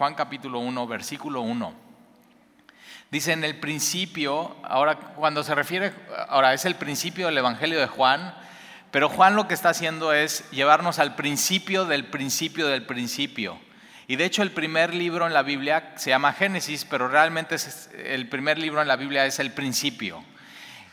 [0.00, 1.74] Juan capítulo 1, versículo 1.
[3.10, 5.92] Dice en el principio, ahora cuando se refiere,
[6.30, 8.34] ahora es el principio del Evangelio de Juan,
[8.92, 13.58] pero Juan lo que está haciendo es llevarnos al principio del principio del principio.
[14.06, 17.56] Y de hecho el primer libro en la Biblia se llama Génesis, pero realmente
[18.02, 20.24] el primer libro en la Biblia es el principio.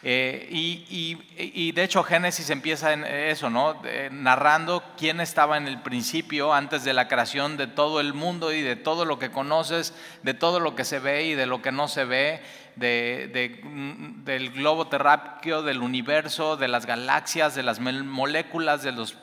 [0.09, 3.81] Eh, y, de hecho Génesis empieza en eso, ¿no?
[4.09, 8.61] narrando quién estaba en el principio, antes de la creación de todo el mundo y
[8.61, 9.93] de todo lo que conoces,
[10.23, 12.41] de todo lo que se ve y de lo que no se ve,
[12.77, 19.17] mm, del globo terráqueo, del universo, de las galaxias, de las moléculas, de los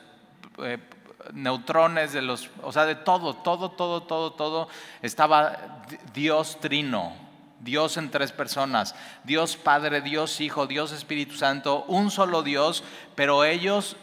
[0.59, 0.77] eh,
[1.33, 4.67] neutrones, de los, o sea, de todo, todo, todo, todo, todo,
[5.01, 5.81] estaba
[6.13, 7.24] Dios trino,
[7.59, 12.83] Dios en tres personas, Dios Padre, Dios Hijo, Dios Espíritu Santo, un solo Dios,
[13.15, 13.95] pero ellos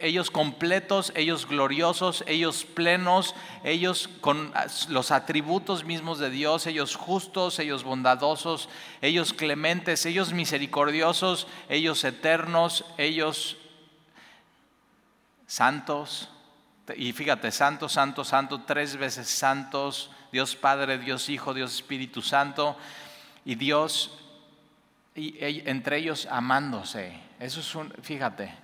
[0.00, 4.52] ellos completos, ellos gloriosos, ellos plenos, ellos con
[4.88, 8.68] los atributos mismos de Dios, ellos justos, ellos bondadosos,
[9.02, 13.58] ellos clementes, ellos misericordiosos, ellos eternos, ellos
[15.46, 16.30] santos.
[16.96, 22.76] Y fíjate, santo, santo, santo, tres veces santos, Dios Padre, Dios Hijo, Dios Espíritu Santo
[23.44, 24.18] y Dios,
[25.14, 25.36] y,
[25.68, 27.18] entre ellos amándose.
[27.38, 28.54] Eso es un, fíjate.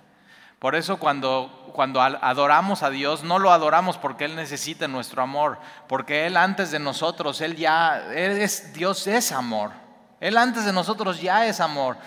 [0.59, 5.59] Por eso cuando, cuando adoramos a Dios, no lo adoramos porque Él necesita nuestro amor,
[5.87, 9.71] porque Él antes de nosotros, Él ya, es, Dios es amor.
[10.19, 11.97] Él antes de nosotros ya es amor.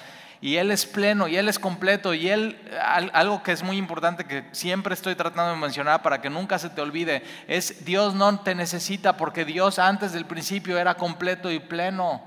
[0.42, 2.14] Y Él es pleno y Él es completo.
[2.14, 2.58] Y Él,
[3.12, 6.70] algo que es muy importante que siempre estoy tratando de mencionar para que nunca se
[6.70, 11.58] te olvide, es Dios no te necesita porque Dios antes del principio era completo y
[11.58, 12.22] pleno.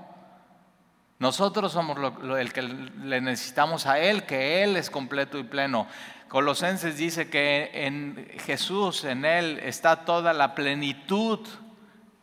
[1.18, 1.98] Nosotros somos
[2.38, 5.88] el que le necesitamos a Él, que Él es completo y pleno.
[6.28, 11.40] Colosenses dice que en Jesús, en Él, está toda la plenitud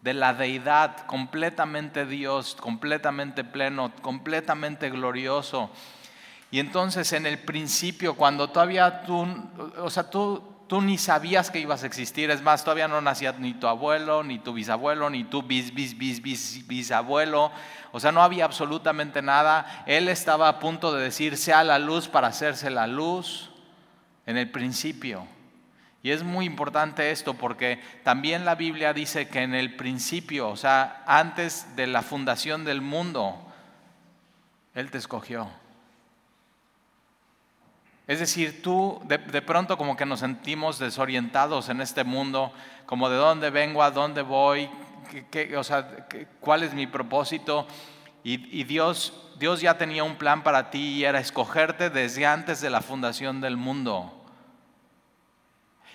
[0.03, 5.70] de la deidad, completamente Dios, completamente pleno, completamente glorioso.
[6.51, 9.27] Y entonces en el principio, cuando todavía tú,
[9.78, 13.33] o sea, tú, tú ni sabías que ibas a existir, es más, todavía no nacía
[13.33, 17.53] ni tu abuelo, ni tu bisabuelo, ni tu bis, bis, bis, bis, bisabuelo,
[17.93, 19.84] o sea, no había absolutamente nada.
[19.87, 23.50] Él estaba a punto de decir, sea la luz para hacerse la luz
[24.27, 25.27] en el principio.
[26.03, 30.56] Y es muy importante esto porque también la Biblia dice que en el principio, o
[30.56, 33.37] sea, antes de la fundación del mundo,
[34.75, 35.50] Él te escogió.
[38.06, 42.53] Es decir, tú de, pronto como que nos sentimos desorientados en este mundo,
[42.87, 44.69] como de dónde vengo, a dónde voy,
[45.56, 46.09] o sea,
[46.41, 47.69] cuál es mi propósito.
[48.25, 52.71] Y, Dios, Dios ya tenía un plan para ti y era escogerte desde antes de
[52.71, 54.19] la fundación del mundo.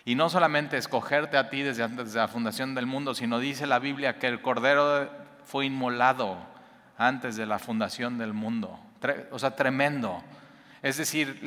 [0.06, 3.66] Y no solamente escogerte a ti desde antes de la fundación del mundo, sino dice
[3.66, 5.10] la Biblia que el Cordero
[5.44, 6.38] fue inmolado
[6.96, 8.80] antes de la fundación del mundo.
[9.32, 10.24] O sea, tremendo.
[10.84, 11.42] Es decir,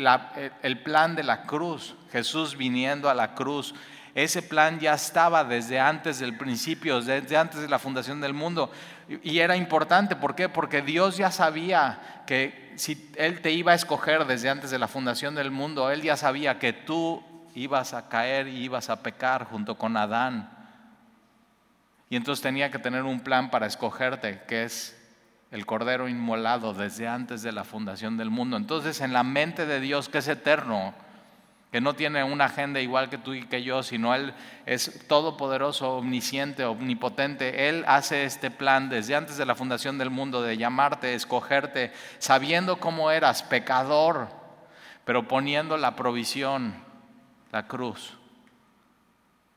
[0.63, 3.77] el plan de la cruz, Jesús viniendo a la cruz,
[4.17, 8.73] ese plan ya estaba desde antes del principio, desde antes de la fundación del mundo.
[9.23, 10.49] Y era importante, ¿por qué?
[10.49, 14.89] Porque Dios ya sabía que si Él te iba a escoger desde antes de la
[14.89, 17.23] fundación del mundo, Él ya sabía que tú
[17.59, 20.51] ibas a caer y ibas a pecar junto con Adán.
[22.11, 24.95] Y entonces tenía que tener un plan para escogerte, que es
[25.51, 28.57] el Cordero inmolado desde antes de la fundación del mundo.
[28.57, 30.95] Entonces en la mente de Dios, que es eterno,
[31.71, 34.33] que no tiene una agenda igual que tú y que yo, sino Él
[34.65, 37.69] es todopoderoso, omnisciente, omnipotente.
[37.69, 42.79] Él hace este plan desde antes de la fundación del mundo de llamarte, escogerte, sabiendo
[42.79, 44.29] cómo eras, pecador,
[45.05, 46.88] pero poniendo la provisión,
[47.51, 48.17] la cruz,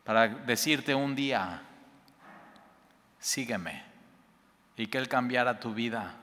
[0.04, 1.62] para decirte un día,
[3.20, 3.84] sígueme,
[4.78, 6.22] y que Él cambiara tu vida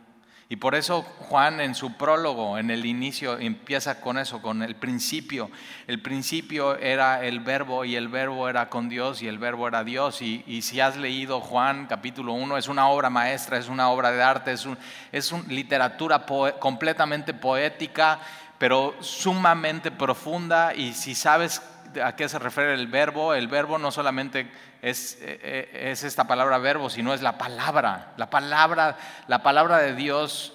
[0.50, 4.76] y por eso Juan en su prólogo, en el inicio, empieza con eso, con el
[4.76, 5.50] principio.
[5.86, 9.84] El principio era el verbo y el verbo era con Dios y el verbo era
[9.84, 10.22] Dios.
[10.22, 14.22] Y, si has leído Juan capítulo 1, es una obra maestra, es una obra de
[14.22, 14.78] arte, es, un,
[15.12, 16.24] es una literatura
[16.58, 18.18] completamente poética,
[18.58, 20.74] pero sumamente profunda.
[20.74, 21.62] Y si sabes
[22.02, 24.50] a qué se refiere el verbo, el verbo no solamente
[24.82, 28.96] es, eh, eh, es, esta palabra verbo, sino es la palabra, la palabra,
[29.26, 30.52] la palabra de Dios.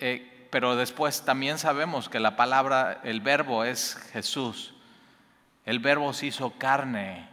[0.00, 4.74] Eh, pero después también sabemos que la palabra, el verbo es Jesús.
[5.64, 7.29] El verbo se hizo carne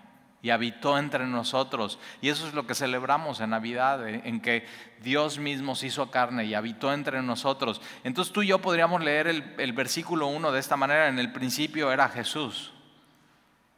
[0.47, 1.99] y habitó entre nosotros.
[2.21, 4.65] Y eso es lo que celebramos en Navidad, en que
[5.01, 7.81] Dios mismo se hizo carne y habitó entre nosotros.
[8.05, 11.09] Entonces tú y yo podríamos leer el, el versículo 1 de esta manera.
[11.09, 12.71] En el principio era Jesús.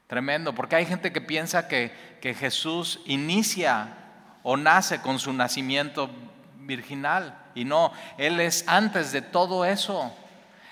[0.05, 3.97] Tremendo, porque hay gente que piensa que, que Jesús inicia
[4.43, 6.11] o nace con su nacimiento
[6.59, 7.35] virginal.
[7.55, 10.15] Y no, Él es antes de todo eso.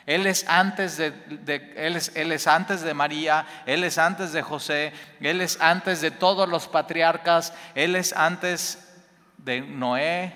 [0.07, 1.13] Él es antes de,
[1.75, 5.99] él, es, él es antes de María, Él es antes de José, Él es antes
[5.99, 8.87] de todos los patriarcas, Él es antes
[9.37, 10.33] de Noé,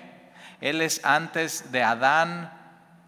[0.60, 2.52] Él es antes de Adán,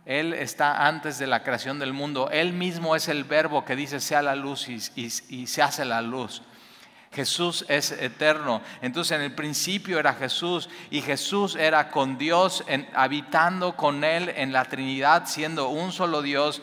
[0.06, 2.30] Él está antes de la creación del mundo.
[2.30, 4.80] Él mismo es el verbo que dice sea la luz y,
[5.28, 6.42] y se hace la luz.
[7.14, 8.60] Jesús es eterno.
[8.82, 12.64] Entonces en el principio era Jesús y Jesús era con Dios,
[12.94, 16.60] habitando con Él en la Trinidad, siendo un solo Dios.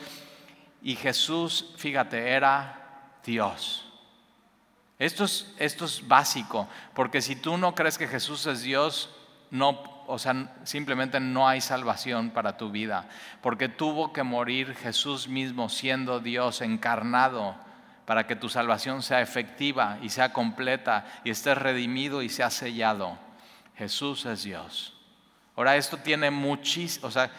[0.83, 3.87] Y Jesús, fíjate, era Dios.
[4.99, 9.09] Esto es, esto es básico, porque si tú no crees que Jesús es Dios,
[9.49, 13.09] no, o sea, simplemente no hay salvación para tu vida,
[13.41, 17.55] porque tuvo que morir Jesús mismo siendo Dios encarnado
[18.05, 23.17] para que tu salvación sea efectiva y sea completa y estés redimido y sea sellado.
[23.75, 24.97] Jesús es Dios.
[25.55, 27.31] Ahora esto tiene muchísimo, o sea,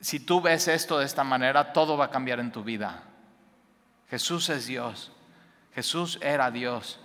[0.00, 3.02] si tú ves esto de esta manera, todo va a cambiar en tu vida.
[4.08, 5.10] Jesús es Dios.
[5.74, 7.00] Jesús era Dios.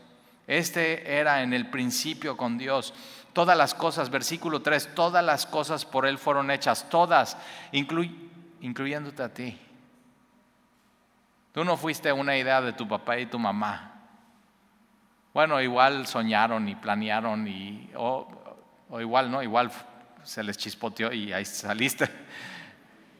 [0.45, 2.93] Este era en el principio con Dios.
[3.33, 7.37] Todas las cosas, versículo 3, todas las cosas por Él fueron hechas, todas,
[7.71, 9.59] incluyéndote a ti.
[11.51, 13.91] Tú no fuiste una idea de tu papá y tu mamá.
[15.33, 18.27] Bueno, igual soñaron y planearon y o,
[18.99, 19.71] igual no, igual
[20.23, 22.09] se les chispoteó y ahí saliste.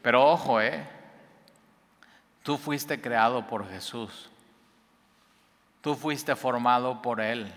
[0.02, 0.86] Pero ojo, eh,
[2.42, 4.30] tú fuiste creado por Jesús.
[5.80, 7.52] Tú fuiste formado por él.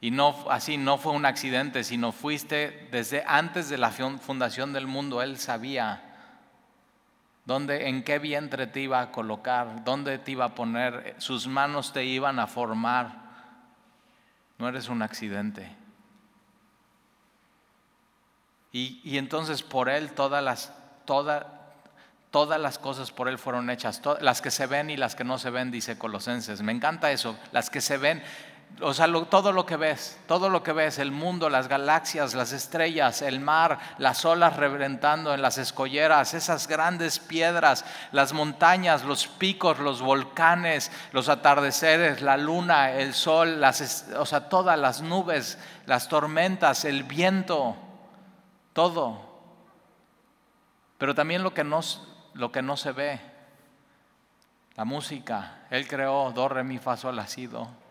[0.00, 4.86] Y no así no fue un accidente, sino fuiste desde antes de la fundación del
[4.86, 6.03] mundo, él sabía
[7.44, 9.84] ¿Dónde, ¿En qué vientre te iba a colocar?
[9.84, 11.14] ¿Dónde te iba a poner?
[11.18, 13.24] Sus manos te iban a formar.
[14.58, 15.76] No eres un accidente.
[18.72, 20.72] Y, entonces por Él todas las,
[21.04, 25.38] todas las cosas por Él fueron hechas, las que se ven y las que no
[25.38, 26.60] se ven, dice Colosenses.
[26.60, 28.20] Me encanta eso, las que se ven,
[28.80, 32.52] o sea, todo lo que ves, todo lo que ves, el mundo, las galaxias, las
[32.52, 39.28] estrellas, el mar, las olas reventando en las escolleras, esas grandes piedras, las montañas, los
[39.28, 46.08] picos, los volcanes, los atardeceres, la luna, el sol, o sea, todas las nubes, las
[46.08, 47.76] tormentas, el viento,
[48.72, 49.34] todo.
[50.98, 51.80] Pero también lo que no,
[52.32, 53.20] lo que no se ve,
[54.74, 55.58] la música.
[55.70, 57.83] Él creó do, re, mi, fa, sol, la, si, do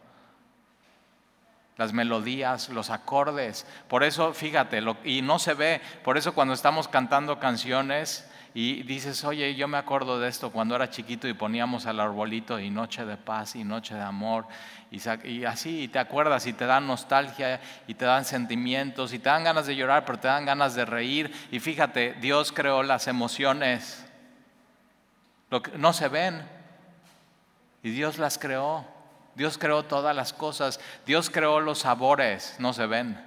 [1.77, 3.65] las melodías, los acordes.
[3.87, 9.23] Por eso, fíjate, y no se ve, por eso cuando estamos cantando canciones y dices,
[9.23, 13.03] oye, yo me acuerdo de esto cuando era chiquito y poníamos al arbolito y noche
[13.03, 14.45] de paz y noche de amor,
[14.91, 19.17] y, y así, y te acuerdas y te dan nostalgia y te dan sentimientos y
[19.17, 21.33] te dan ganas de llorar, pero te dan ganas de reír.
[21.51, 24.05] Y fíjate, Dios creó las emociones,
[25.49, 26.47] lo que, no se ven,
[27.81, 28.92] y Dios las creó.
[29.35, 30.79] Dios creó todas las cosas.
[31.05, 33.19] Dios creó los sabores, no se ven.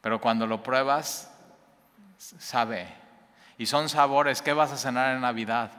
[0.00, 1.32] Pero cuando lo pruebas,
[2.16, 2.88] sabe.
[3.58, 4.40] Y son sabores.
[4.40, 5.70] ¿Qué vas a cenar en Navidad?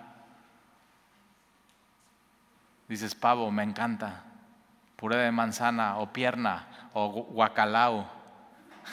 [2.87, 4.23] Dices, pavo, me encanta.
[4.95, 8.05] Puré de manzana o pierna o guacalao.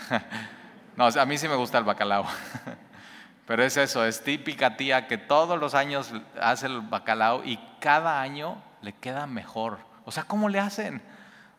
[0.96, 2.24] no, a mí sí me gusta el bacalao.
[3.46, 8.20] Pero es eso, es típica tía que todos los años hace el bacalao y cada
[8.20, 9.78] año le queda mejor.
[10.04, 11.02] O sea, ¿cómo le hacen?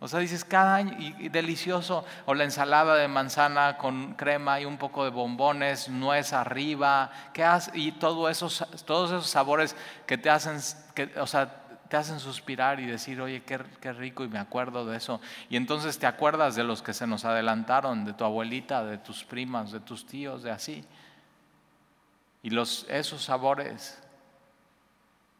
[0.01, 2.05] O sea, dices cada año y, delicioso.
[2.25, 7.43] O la ensalada de manzana con crema y un poco de bombones, nuez arriba, ¿qué
[7.43, 7.71] hace?
[7.77, 10.59] Y todo esos, todos esos sabores que te hacen,
[10.95, 11.53] que, o sea,
[11.89, 15.19] te hacen suspirar y decir, oye, qué, qué, rico, y me acuerdo de eso.
[15.49, 19.25] Y entonces te acuerdas de los que se nos adelantaron, de tu abuelita, de tus
[19.25, 20.85] primas, de tus tíos, de así.
[22.41, 24.01] Y los, esos sabores,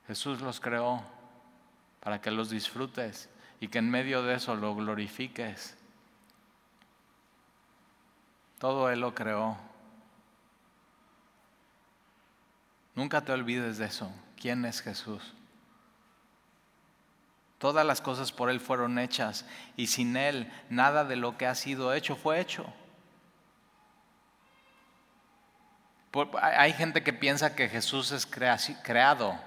[0.08, 1.02] Jesús los creó
[2.00, 3.30] para que los disfrutes
[3.60, 5.76] y que en medio de eso lo glorifiques.
[8.60, 9.58] Todo Él lo creó.
[12.96, 14.12] Nunca te olvides de eso.
[14.40, 15.34] ¿Quién es Jesús?
[17.58, 21.56] Todas las cosas por Él fueron hechas y sin Él nada de lo que ha
[21.56, 22.66] sido hecho fue hecho.
[26.42, 29.40] Hay gente que piensa que Jesús es creado,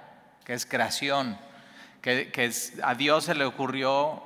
[0.45, 1.39] que es creación
[2.03, 4.23] que, a Dios se le ocurrió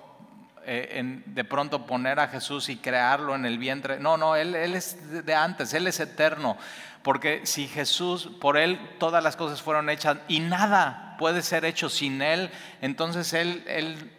[0.64, 4.00] eh, de pronto poner a Jesús y crearlo en el vientre.
[4.00, 6.56] No, no, él, él es de antes, Él es eterno.
[7.02, 11.88] Porque si Jesús, por Él todas las cosas fueron hechas y nada puede ser hecho
[11.88, 14.10] sin Él, entonces Él, él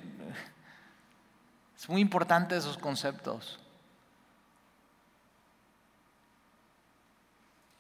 [1.76, 3.60] Es muy importante esos conceptos.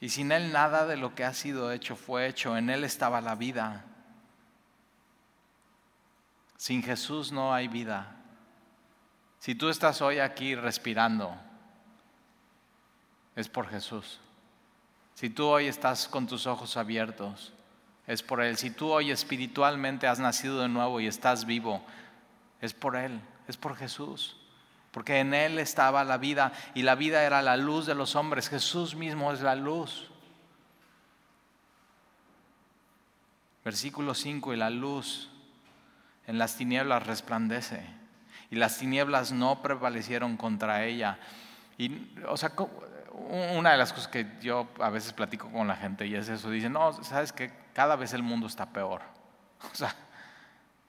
[0.01, 2.57] Y sin Él nada de lo que ha sido hecho fue hecho.
[2.57, 3.85] En Él estaba la vida.
[6.57, 8.15] Sin Jesús no hay vida.
[9.39, 11.35] Si tú estás hoy aquí respirando,
[13.35, 14.19] es por Jesús.
[15.13, 17.53] Si tú hoy estás con tus ojos abiertos,
[18.07, 18.57] es por Él.
[18.57, 21.83] Si tú hoy espiritualmente has nacido de nuevo y estás vivo,
[22.59, 24.35] es por Él, es por Jesús.
[24.91, 28.49] Porque en Él estaba la vida y la vida era la luz de los hombres.
[28.49, 30.09] Jesús mismo es la luz.
[33.63, 35.29] Versículo 5, y la luz
[36.27, 37.81] en las tinieblas resplandece.
[38.49, 41.17] Y las tinieblas no prevalecieron contra ella.
[41.77, 42.51] Y, o sea,
[43.29, 46.49] una de las cosas que yo a veces platico con la gente y es eso,
[46.49, 49.01] dicen, no, sabes que cada vez el mundo está peor.
[49.73, 49.95] O sea,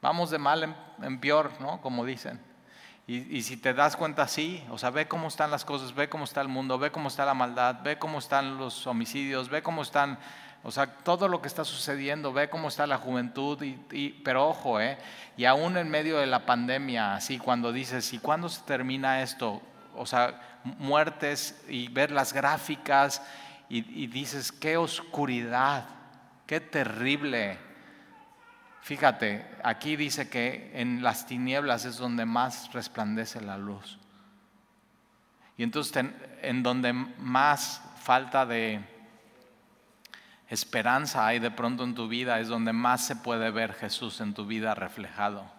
[0.03, 1.81] vamos de mal en, peor, ¿no?
[1.81, 2.41] Como dicen.
[3.07, 6.25] Y, si te das cuenta, sí, o sea, ve cómo están las cosas, ve cómo
[6.25, 9.81] está el mundo, ve cómo está la maldad, ve cómo están los homicidios, ve cómo
[9.81, 10.19] están,
[10.63, 14.81] o sea, todo lo que está sucediendo, ve cómo está la juventud, y, pero ojo,
[14.81, 14.99] ¿eh?
[15.37, 19.63] Y aún en medio de la pandemia, así cuando dices, ¿y cuándo se termina esto?
[19.95, 23.23] O sea, muertes y ver las gráficas
[23.69, 25.85] y, dices, qué oscuridad,
[26.47, 27.59] qué terrible.
[28.81, 33.99] Fíjate, aquí dice que en las tinieblas es donde más resplandece la luz.
[35.57, 36.05] Y entonces
[36.43, 38.81] en donde más falta de
[40.49, 44.35] esperanza hay de pronto en tu vida es donde más se puede ver Jesús en
[44.35, 45.59] tu vida reflejado.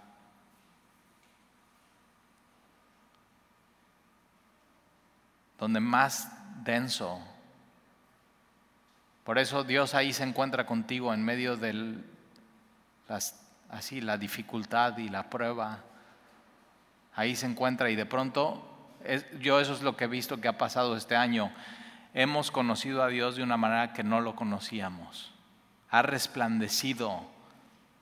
[5.59, 6.31] donde más
[6.63, 7.19] denso.
[9.23, 11.97] Por eso Dios ahí se encuentra contigo en medio de
[13.69, 15.83] así la dificultad y la prueba.
[17.15, 18.65] Ahí se encuentra y de pronto
[19.39, 21.51] yo eso es lo que he visto que ha pasado este año.
[22.13, 25.33] Hemos conocido a Dios de una manera que no lo conocíamos.
[25.89, 27.21] Ha resplandecido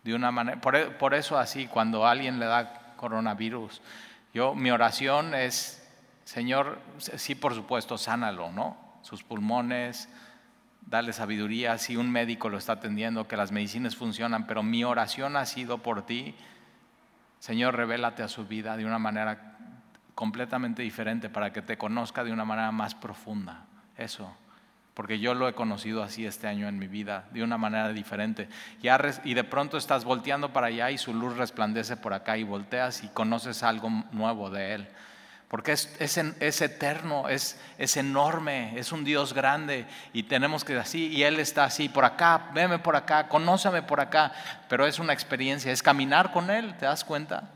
[0.04, 0.62] de una manera.
[0.62, 3.82] Por, por eso así cuando alguien le da coronavirus,
[4.34, 5.88] yo mi oración es
[6.28, 8.76] Señor, sí, por supuesto, sánalo, ¿no?
[9.02, 10.10] Sus pulmones,
[10.82, 15.38] dale sabiduría, si un médico lo está atendiendo, que las medicinas funcionan, pero mi oración
[15.38, 16.36] ha sido por ti.
[17.40, 19.58] Señor, revélate a su vida de una manera
[20.16, 23.64] completamente diferente para que te conozca de una manera más profunda.
[23.98, 24.32] Eso,
[24.94, 28.48] porque yo lo he conocido así este año en mi vida, de una manera diferente.
[29.24, 33.04] y de pronto estás volteando para allá y su luz resplandece por acá y volteas
[33.04, 34.88] y conoces algo nuevo de Él
[35.48, 41.08] porque es, es, eterno, es, es, enorme, es un Dios grande y tenemos que así,
[41.08, 44.34] y Él está así, por acá, veme por acá, conóceme por acá,
[44.68, 47.50] pero es una experiencia, es caminar con Él, ¿te das cuenta?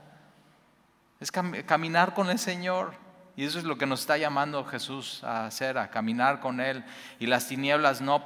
[1.19, 2.93] Es caminar con el Señor.
[3.41, 6.83] Y eso es lo que nos está llamando Jesús a hacer, a caminar con Él.
[7.19, 8.23] Y las tinieblas no,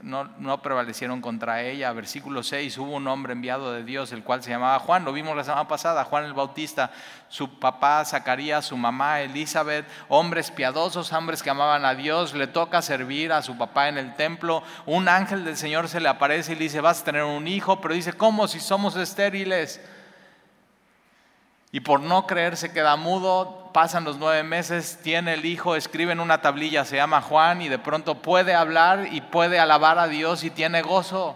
[0.00, 1.92] no, no, prevalecieron contra ella.
[1.92, 5.36] Versículo 6, hubo un hombre enviado de Dios, el cual se llamaba Juan, lo vimos
[5.36, 6.92] la semana pasada, Juan el Bautista,
[7.28, 12.80] su papá Zacarías, su mamá Elizabeth, hombres piadosos, hombres que amaban a Dios, le toca
[12.80, 14.62] servir a su papá en el templo.
[14.86, 17.82] Un ángel del Señor se le aparece y le dice, vas a tener un hijo,
[17.82, 19.78] pero dice, ¿cómo si somos estériles?
[21.72, 26.12] Y por no creer se queda mudo, pasan los nueve meses, tiene el hijo, escribe
[26.12, 30.06] en una tablilla, se llama Juan y de pronto puede hablar y puede alabar a
[30.06, 31.34] Dios y tiene gozo.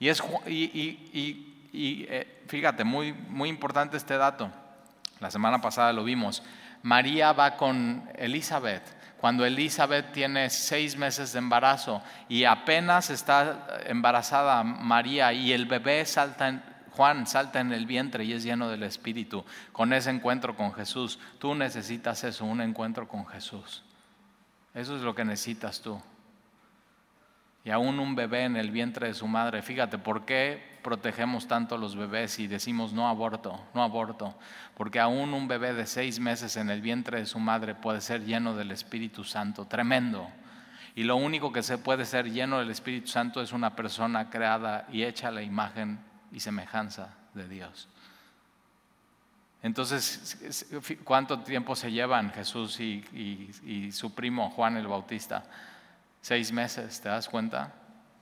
[0.00, 4.50] Y, es, y, eh, fíjate, muy, muy importante este dato.
[5.20, 6.42] La semana pasada lo vimos.
[6.82, 8.82] María va con Elizabeth.
[9.20, 16.04] Cuando Elizabeth tiene seis meses de embarazo y apenas está embarazada María y el bebé
[16.06, 16.60] salta
[16.96, 21.18] Juan salta en el vientre y es lleno del Espíritu con ese encuentro con Jesús.
[21.38, 23.82] Tú necesitas eso, un encuentro con Jesús.
[24.74, 26.00] Eso es lo que necesitas tú.
[27.64, 31.76] Y aún un bebé en el vientre de su madre, fíjate, ¿por qué protegemos tanto
[31.76, 34.34] a los bebés y decimos no aborto, no aborto?
[34.76, 38.24] Porque aún un bebé de seis meses en el vientre de su madre puede ser
[38.24, 40.28] lleno del Espíritu Santo, tremendo.
[40.96, 44.86] Y lo único que se puede ser lleno del Espíritu Santo es una persona creada
[44.90, 46.00] y hecha a la imagen
[46.32, 47.88] y semejanza de Dios.
[49.62, 50.36] Entonces,
[51.04, 55.44] ¿cuánto tiempo se llevan Jesús y, su primo Juan el Bautista?
[56.20, 57.72] Seis meses, ¿te das cuenta?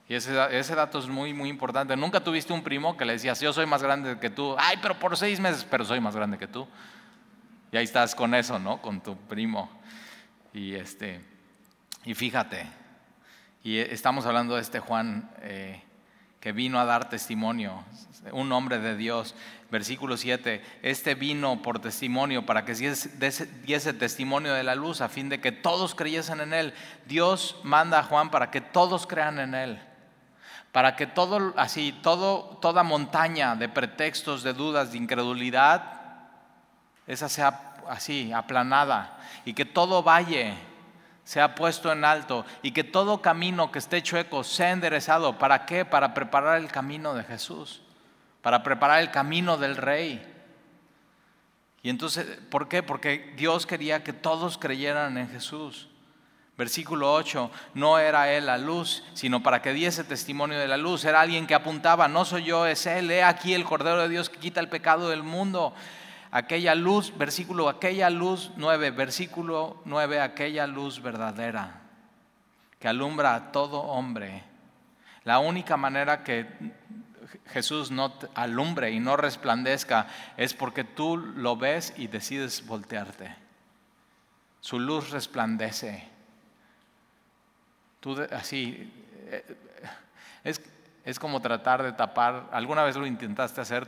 [0.07, 1.95] Y ese, dato es muy, muy importante.
[1.95, 4.55] Nunca tuviste un primo que le decías, yo soy más grande que tú.
[4.59, 6.67] Ay, pero por seis meses, pero soy más grande que tú.
[7.71, 8.81] Y ahí estás con eso, ¿no?
[8.81, 9.69] Con tu primo.
[10.53, 11.23] Y, este,
[12.03, 12.67] y fíjate,
[13.63, 15.81] y estamos hablando de este Juan eh,
[16.41, 17.83] que vino a dar testimonio,
[18.31, 19.35] un hombre de Dios.
[19.69, 25.29] Versículo 7, este vino por testimonio para que diese testimonio de la luz a fin
[25.29, 26.73] de que todos creyesen en él.
[27.05, 29.81] Dios manda a Juan para que todos crean en él.
[30.73, 35.99] Para que todo, así, todo, toda montaña de pretextos, de dudas, de incredulidad,
[37.07, 39.19] esa sea así, aplanada.
[39.45, 40.55] Y que todo valle
[41.31, 45.37] sea puesto en alto y que todo camino que esté chueco sea enderezado.
[45.37, 45.85] ¿Para qué?
[45.85, 47.81] Para preparar el camino de Jesús,
[48.41, 50.21] para preparar el camino del Rey.
[51.83, 52.83] Y entonces, ¿por qué?
[52.83, 55.87] Porque Dios quería que todos creyeran en Jesús.
[56.57, 61.05] Versículo 8, no era Él la luz, sino para que diese testimonio de la luz.
[61.05, 64.29] Era alguien que apuntaba, no soy yo, es Él, he aquí el Cordero de Dios
[64.29, 65.73] que quita el pecado del mundo
[66.31, 71.81] aquella luz, versículo, aquella luz 9, versículo 9, aquella luz verdadera
[72.81, 74.43] que alumbra a todo hombre.
[75.23, 76.47] La única manera que
[77.45, 83.35] Jesús no alumbre y no resplandezca es porque tú lo ves y decides voltearte.
[84.61, 86.09] Su luz resplandece.
[87.99, 88.91] Tú así
[89.27, 89.57] eh,
[90.43, 90.59] es,
[91.05, 92.49] es, como tratar de tapar.
[92.51, 93.87] ¿Alguna vez lo intentaste hacer?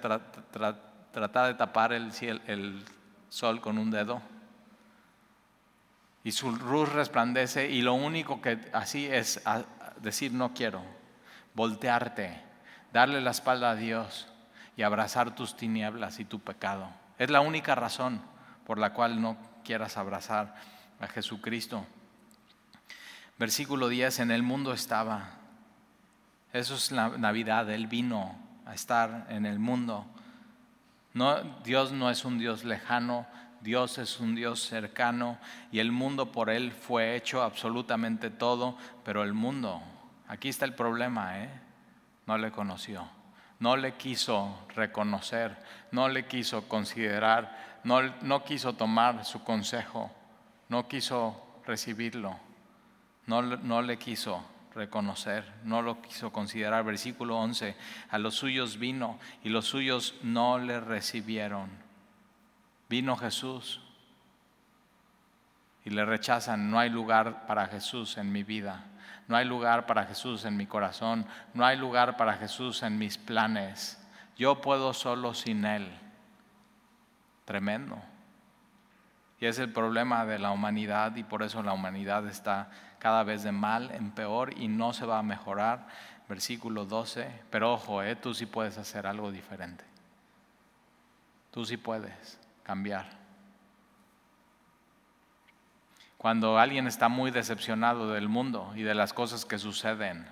[1.14, 2.12] Tratar de tapar el,
[2.48, 2.84] el
[3.30, 4.22] sol con un dedo.
[6.26, 9.42] Y su luz resplandece y lo único que así es
[10.02, 10.84] decir no quiero,
[11.54, 12.42] voltearte,
[12.92, 14.28] darle la espalda a Dios
[14.76, 16.90] y abrazar tus tinieblas y tu pecado.
[17.20, 18.22] Es la única razón
[18.66, 20.56] por la cual no quieras abrazar
[21.00, 21.86] a Jesucristo.
[23.38, 25.32] Versículo 10, en el mundo estaba.
[26.54, 30.08] Eso es la Navidad, Él vino a estar en el mundo.
[31.64, 33.28] Dios no es un Dios lejano,
[33.62, 35.38] Dios es un Dios cercano
[35.72, 39.82] y el mundo por Él fue hecho absolutamente todo, pero el mundo,
[40.28, 41.50] aquí está el problema, ¿eh?
[42.26, 43.08] no le conoció,
[43.60, 45.56] no le quiso reconocer,
[45.92, 50.12] no le quiso considerar, no, no quiso tomar su consejo,
[50.70, 52.38] no quiso recibirlo,
[53.28, 54.44] no, no le quiso
[54.76, 56.84] reconocer, no lo quiso considerar.
[56.84, 57.76] Versículo 11,
[58.10, 61.70] a los suyos vino y los suyos no le recibieron.
[62.90, 63.82] Vino Jesús
[65.86, 68.86] y le rechazan, no hay lugar para Jesús en mi vida,
[69.28, 73.18] no hay lugar para Jesús en mi corazón, no hay lugar para Jesús en mis
[73.18, 74.00] planes.
[74.38, 75.90] Yo puedo solo sin Él.
[77.46, 78.02] Tremendo.
[79.40, 82.70] Y es el problema de la humanidad y por eso la humanidad está
[83.04, 85.88] cada vez de mal en peor y no se va a mejorar.
[86.30, 89.84] Versículo 12, pero ojo, eh, tú sí puedes hacer algo diferente.
[91.52, 93.06] Tú sí puedes cambiar.
[96.18, 100.26] Cuando alguien está muy decepcionado del mundo y de las cosas que suceden,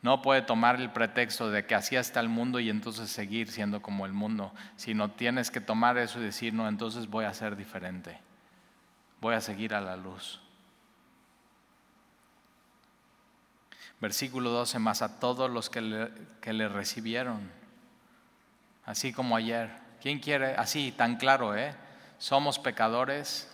[0.00, 3.82] no puede tomar el pretexto de que así está el mundo y entonces seguir siendo
[3.82, 7.56] como el mundo, sino tienes que tomar eso y decir, no, entonces voy a ser
[7.56, 8.18] diferente,
[9.20, 10.40] voy a seguir a la luz.
[14.00, 17.50] Versículo 12, más a todos los que le, que le recibieron,
[18.84, 19.70] así como ayer.
[20.02, 20.54] ¿Quién quiere?
[20.54, 21.74] Así, tan claro, ¿eh?
[22.18, 23.50] Somos pecadores,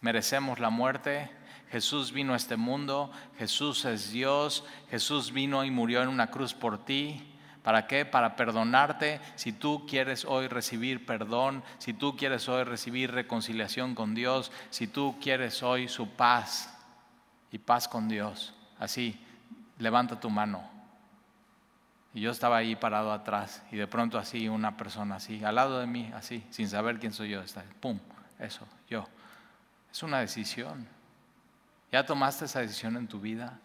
[0.00, 1.30] merecemos la muerte.
[1.70, 6.54] Jesús vino a este mundo, Jesús es Dios, Jesús vino y murió en una cruz
[6.54, 7.34] por ti.
[7.62, 8.06] ¿Para qué?
[8.06, 9.20] Para perdonarte.
[9.34, 14.86] Si tú quieres hoy recibir perdón, si tú quieres hoy recibir reconciliación con Dios, si
[14.86, 16.74] tú quieres hoy su paz
[17.52, 19.22] y paz con Dios, así,
[19.78, 20.62] levanta tu mano.
[22.14, 25.78] Y yo estaba ahí parado atrás y de pronto así una persona así, al lado
[25.78, 27.98] de mí, así, sin saber quién soy yo, está, pum,
[28.38, 29.06] eso, yo.
[29.90, 30.86] Es una decisión.
[31.92, 33.58] ¿Ya tomaste esa decisión en tu vida?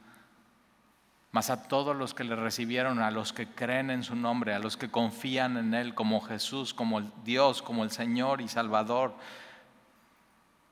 [1.32, 4.60] Mas a todos los que le recibieron, a los que creen en su nombre, a
[4.60, 9.16] los que confían en Él como Jesús, como Dios, como el Señor y Salvador,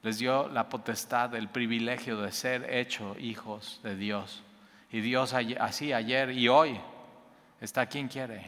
[0.03, 4.43] les dio la potestad, el privilegio de ser hechos hijos de Dios.
[4.91, 6.79] Y Dios así ayer y hoy
[7.61, 8.45] está quien quiere.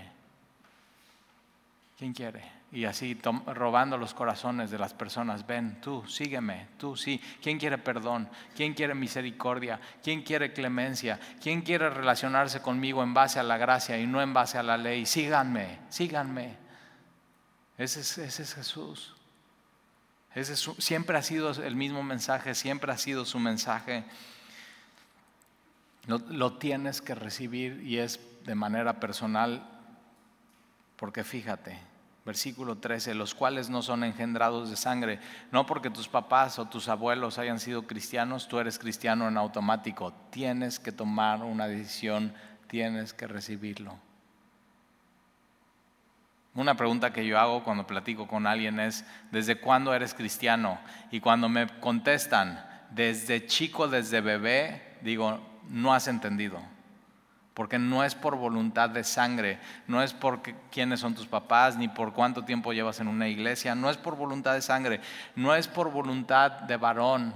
[1.97, 2.43] ¿Quién quiere?
[2.71, 5.45] Y así robando los corazones de las personas.
[5.45, 7.21] Ven, tú, sígueme, tú sí.
[7.41, 8.27] ¿Quién quiere perdón?
[8.55, 9.79] ¿Quién quiere misericordia?
[10.03, 11.19] ¿Quién quiere clemencia?
[11.41, 14.75] ¿Quién quiere relacionarse conmigo en base a la gracia y no en base a la
[14.75, 15.05] ley?
[15.05, 16.57] Síganme, síganme.
[17.77, 19.13] Ese es, ese es Jesús.
[20.35, 24.03] Ese siempre ha sido el mismo mensaje, siempre ha sido su mensaje.
[26.05, 29.69] Lo, tienes que recibir y es de manera personal,
[30.97, 31.79] porque fíjate,
[32.25, 35.19] versículo 13, los cuales no son engendrados de sangre,
[35.51, 40.13] no porque tus papás o tus abuelos hayan sido cristianos, tú eres cristiano en automático,
[40.29, 42.33] tienes que tomar una decisión
[42.73, 43.99] tienes que recibirlo.
[46.55, 50.79] Una pregunta que yo hago cuando platico con alguien es, ¿desde cuándo eres cristiano?
[51.11, 56.59] Y cuando me contestan, desde chico, desde bebé, digo, no has entendido.
[57.53, 61.87] Porque no es por voluntad de sangre, no es por quiénes son tus papás, ni
[61.87, 65.01] por cuánto tiempo llevas en una iglesia, no es por voluntad de sangre,
[65.35, 67.35] no es por voluntad de varón,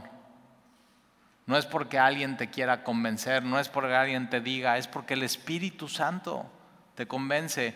[1.46, 5.14] no es porque alguien te quiera convencer, no es porque alguien te diga, es porque
[5.14, 6.46] el Espíritu Santo
[6.96, 7.76] te convence.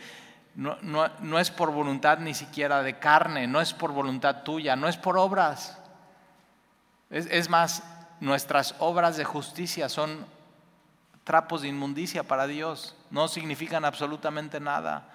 [0.55, 4.97] No, es por voluntad ni siquiera de carne, no es por voluntad tuya, no es
[4.97, 5.79] por obras.
[7.09, 7.83] es más,
[8.19, 10.25] nuestras obras de justicia son
[11.23, 15.07] trapos de inmundicia para Dios, no significan absolutamente nada.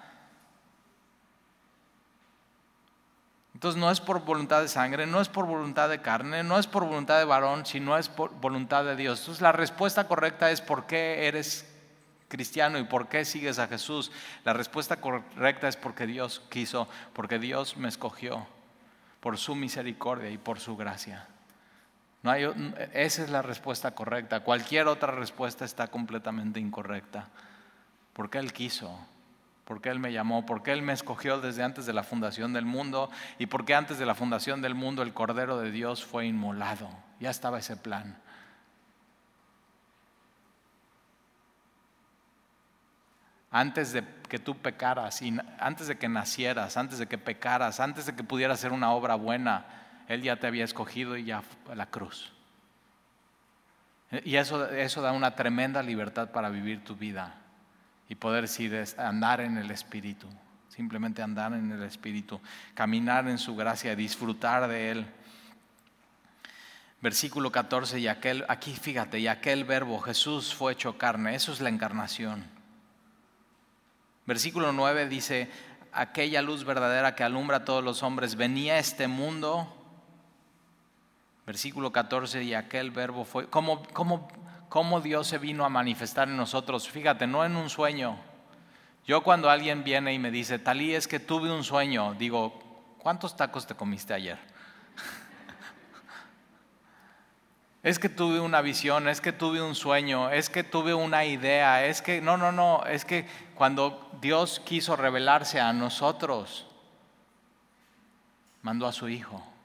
[3.53, 6.67] Entonces no es por voluntad de sangre, no es por voluntad de carne, no es
[6.67, 9.19] por voluntad de varón, sino es por voluntad de Dios.
[9.19, 11.67] Entonces la respuesta correcta es por qué eres
[12.27, 14.11] cristiano y por qué sigues a Jesús.
[14.43, 18.45] La respuesta correcta es porque Dios quiso, porque Dios me escogió
[19.21, 21.27] por su misericordia y por su gracia.
[22.35, 24.41] Esa es la respuesta correcta.
[24.41, 27.27] Cualquier otra respuesta está completamente incorrecta.
[28.13, 28.99] Porque Él quiso
[29.67, 33.11] porque Él me llamó, porque Él me escogió desde antes de la fundación del mundo
[33.37, 36.89] y porque antes de la fundación del mundo el Cordero de Dios fue inmolado.
[37.19, 38.17] Ya estaba ese plan.
[43.51, 45.21] Antes de que tú pecaras,
[45.59, 49.15] antes de que nacieras, antes de que pecaras, antes de que pudieras hacer una obra
[49.15, 49.65] buena,
[50.07, 52.31] Él ya te había escogido y ya a la cruz.
[54.23, 57.35] Y eso, eso da una tremenda libertad para vivir tu vida
[58.07, 60.27] y poder decir andar en el Espíritu,
[60.69, 62.39] simplemente andar en el Espíritu,
[62.73, 65.05] caminar en su gracia, disfrutar de Él.
[67.01, 71.59] Versículo 14, y aquel, aquí fíjate, y aquel verbo Jesús fue hecho carne, eso es
[71.59, 72.45] la encarnación.
[74.25, 75.49] Versículo 9 dice,
[75.91, 79.76] aquella luz verdadera que alumbra a todos los hombres venía a este mundo.
[81.47, 83.81] Versículo 14, y aquel verbo fue, ¿cómo,
[84.69, 86.89] cómo Dios se vino a manifestar en nosotros.
[86.89, 88.17] Fíjate, no en un sueño.
[89.05, 93.37] Yo cuando alguien viene y me dice, Talí, es que tuve un sueño, digo, ¿cuántos
[93.37, 94.37] tacos te comiste ayer?
[97.83, 101.85] es que tuve una visión, es que tuve un sueño, es que tuve una idea,
[101.85, 106.67] es que, no, no, no, es que cuando Dios quiso revelarse a nosotros,
[108.61, 109.56] mandó a su Hijo.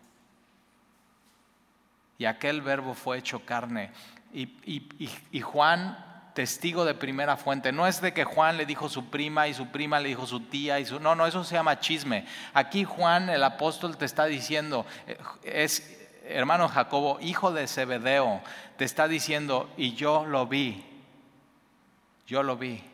[2.23, 3.91] Y aquel verbo fue hecho carne
[4.33, 5.99] y, Juan,
[6.35, 7.73] testigo de primera fuente.
[7.73, 10.39] No es de que Juan le dijo su prima y su prima le dijo su
[10.39, 11.01] tía y su...
[11.01, 12.25] No, no, eso se llama chisme.
[12.55, 18.41] Aquí Juan, el apóstol, te está diciendo, eh, es hermano Jacobo, hijo de Zebedeo,
[18.77, 20.81] te está diciendo, y yo lo vi,
[22.29, 22.85] yo lo vi.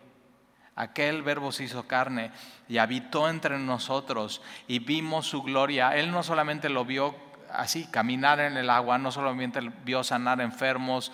[0.74, 2.30] Aquel verbo se hizo carne
[2.66, 5.94] y habitó entre nosotros y vimos su gloria.
[5.96, 11.12] Él no solamente lo vio así, caminar en el agua, no solamente vio sanar enfermos,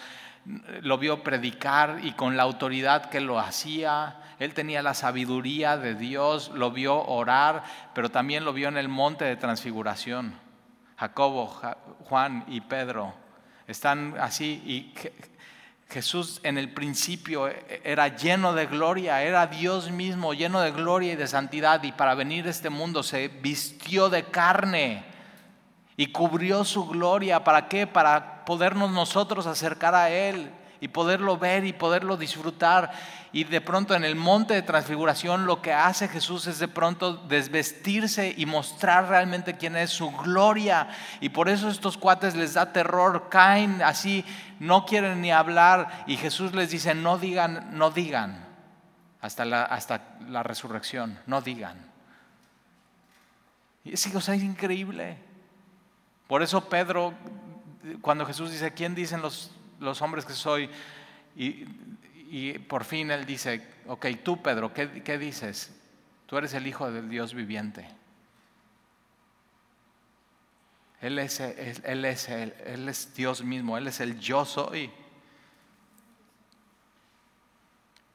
[0.82, 5.94] lo vio predicar y con la autoridad que lo hacía, él tenía la sabiduría de
[5.94, 7.62] Dios, lo vio orar,
[7.94, 10.34] pero también lo vio en el monte de transfiguración.
[10.96, 11.46] Jacobo,
[12.04, 13.14] Juan y Pedro
[13.66, 14.94] están así y
[15.88, 17.48] Jesús en el principio
[17.84, 22.14] era lleno de gloria, era Dios mismo, lleno de gloria y de santidad y para
[22.14, 25.13] venir a este mundo se vistió de carne
[25.96, 27.44] y cubrió su gloria.
[27.44, 27.86] ¿Para qué?
[27.86, 32.92] Para podernos nosotros acercar a Él y poderlo ver y poderlo disfrutar.
[33.32, 37.16] Y de pronto en el monte de transfiguración lo que hace Jesús es de pronto
[37.16, 40.88] desvestirse y mostrar realmente quién es su gloria.
[41.20, 44.24] Y por eso estos cuates les da terror, caen así,
[44.60, 46.04] no quieren ni hablar.
[46.06, 48.46] Y Jesús les dice, no digan, no digan,
[49.20, 51.78] hasta la, hasta la resurrección, no digan.
[53.84, 55.33] Y es, es increíble.
[56.34, 57.14] Por eso Pedro,
[58.00, 60.68] cuando Jesús dice, ¿quién dicen los, los hombres que soy?
[61.36, 65.72] Y, por fin él dice, ok, tú Pedro, ¿qué, dices?
[66.26, 67.86] Tú eres el Hijo del Dios viviente.
[71.00, 74.90] Él es, él, es, él es Dios mismo, Él es el yo soy.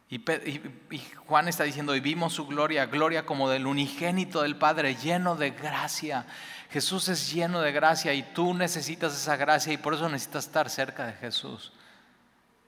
[0.09, 4.95] Y, y, Juan está diciendo, y vimos su gloria, gloria como del unigénito del Padre,
[4.95, 6.25] lleno de gracia
[6.69, 10.69] Jesús es lleno de gracia y tú necesitas esa gracia y por eso necesitas estar
[10.69, 11.73] cerca de Jesús.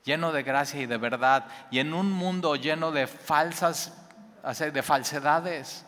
[0.03, 1.45] Lleno de gracia y de verdad.
[1.69, 3.93] Y en un mundo lleno de falsas,
[4.73, 5.85] de falsedades,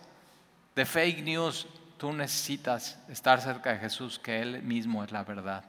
[0.75, 5.63] de fake news, tú necesitas estar cerca de Jesús, que Él mismo es la verdad.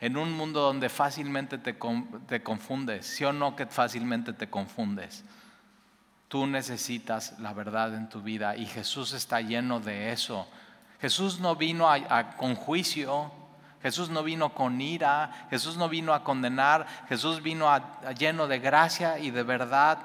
[0.00, 5.24] En un mundo donde fácilmente te, confundes, sí o no que fácilmente te confundes.
[6.28, 10.46] Tú necesitas la verdad en tu vida y Jesús está lleno de eso.
[11.00, 11.88] Jesús no vino
[12.36, 13.30] con juicio,
[13.82, 17.68] Jesús no vino con ira, Jesús no vino a condenar, Jesús vino
[18.18, 19.98] lleno de gracia y de verdad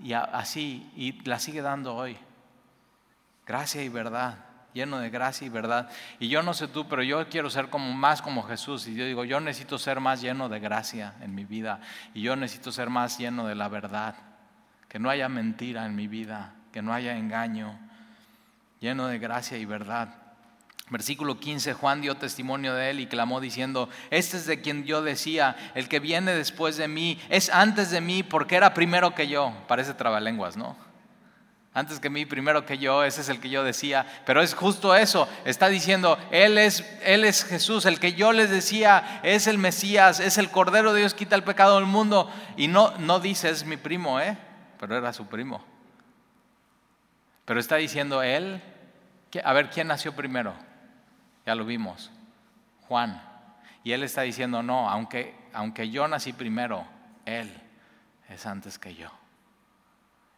[0.00, 2.16] y así, y la sigue dando hoy.
[3.46, 4.38] Gracia y verdad,
[4.72, 5.90] lleno de gracia y verdad.
[6.18, 8.88] Y yo no sé tú, pero yo quiero ser más como Jesús.
[8.88, 11.80] Y yo digo, yo necesito ser más lleno de gracia en mi vida.
[12.14, 14.16] Y yo necesito ser más lleno de la verdad.
[14.88, 17.78] Que no haya mentira en mi vida, que no haya engaño,
[18.80, 20.21] lleno de gracia y verdad.
[20.90, 25.02] Versículo 15, Juan dio testimonio de él y clamó diciendo, este es de quien yo
[25.02, 29.28] decía, el que viene después de mí, es antes de mí porque era primero que
[29.28, 29.54] yo.
[29.68, 30.76] Parece trabalenguas, ¿no?
[31.74, 34.04] Antes que mí, primero que yo, ese es el que yo decía.
[34.26, 38.50] Pero es justo eso, está diciendo, Él es, Él es Jesús, el que yo les
[38.50, 42.30] decía, es el Mesías, es el Cordero de Dios, quita el pecado del mundo.
[42.58, 44.36] Y no, no dice, es mi primo, ¿eh?
[44.78, 45.64] Pero era su primo.
[47.46, 48.60] Pero está diciendo, Él,
[49.42, 50.54] a ver, ¿quién nació primero?
[51.46, 52.10] Ya lo vimos,
[52.88, 53.20] Juan.
[53.84, 56.86] Y él está diciendo, no, aunque, aunque yo nací primero,
[57.24, 57.50] él
[58.28, 59.10] es antes que yo.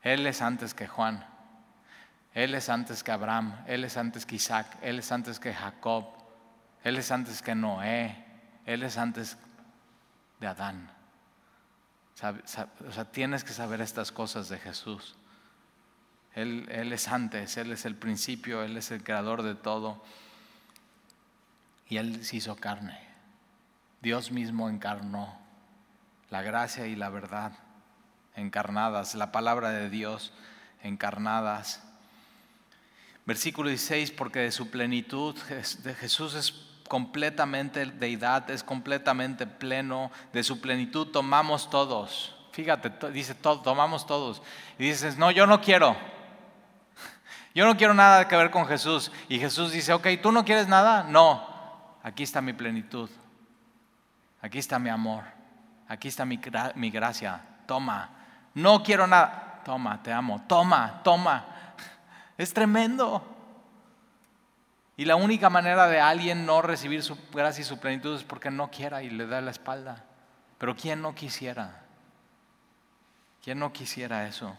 [0.03, 1.27] Él es antes que Juan.
[2.35, 3.57] Él es antes que Abraham.
[3.67, 4.67] Él es antes que Isaac.
[4.83, 6.07] Él es antes que Jacob.
[6.83, 8.25] Él es antes que Noé.
[8.67, 9.39] Él es antes
[10.41, 10.91] de Adán.
[12.15, 15.17] O sea, tienes que saber estas cosas de Jesús.
[16.35, 20.03] Él, él es antes, Él es el principio, Él es el creador de todo.
[21.95, 22.99] Y Él se hizo carne.
[24.03, 25.33] Dios mismo encarnó
[26.29, 27.53] la gracia y la verdad
[28.35, 30.33] encarnadas, la palabra de Dios
[30.83, 31.85] encarnadas.
[33.27, 35.37] Versículo 16, porque de su plenitud,
[35.85, 42.35] de Jesús es completamente deidad, es completamente pleno, de su plenitud tomamos todos.
[42.51, 44.43] Fíjate, dice, tomamos todos.
[44.81, 45.97] Y dices, no, yo no quiero.
[47.55, 49.13] Yo no quiero nada que ver con Jesús.
[49.29, 51.05] Y Jesús dice, ok, ¿tú no quieres nada?
[51.05, 51.54] No,
[52.05, 53.11] aquí está mi plenitud,
[54.41, 55.25] aquí está mi amor,
[55.89, 56.37] aquí está mi,
[56.91, 58.11] gracia, toma,
[58.55, 61.47] no quiero nada, toma, te amo, toma, toma.
[62.37, 63.23] Es tremendo.
[64.97, 68.51] Y la única manera de alguien no recibir su gracia y su plenitud es porque
[68.51, 70.05] no quiera y le da la espalda.
[70.59, 71.83] Pero ¿quién no quisiera?
[73.43, 74.57] ¿Quién no quisiera eso?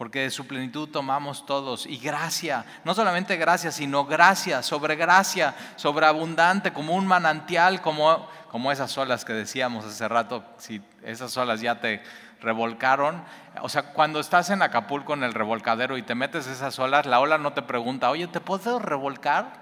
[0.00, 1.84] Porque de su plenitud tomamos todos.
[1.84, 8.26] Y gracia, no solamente gracia, sino gracia, sobre gracia, sobre abundante, como un manantial, como,
[8.50, 12.02] como esas olas que decíamos hace rato, si esas olas ya te
[12.40, 13.22] revolcaron.
[13.60, 17.20] O sea, cuando estás en Acapulco en el revolcadero y te metes esas olas, la
[17.20, 19.52] ola no te pregunta, oye, ¿te puedo revolcar?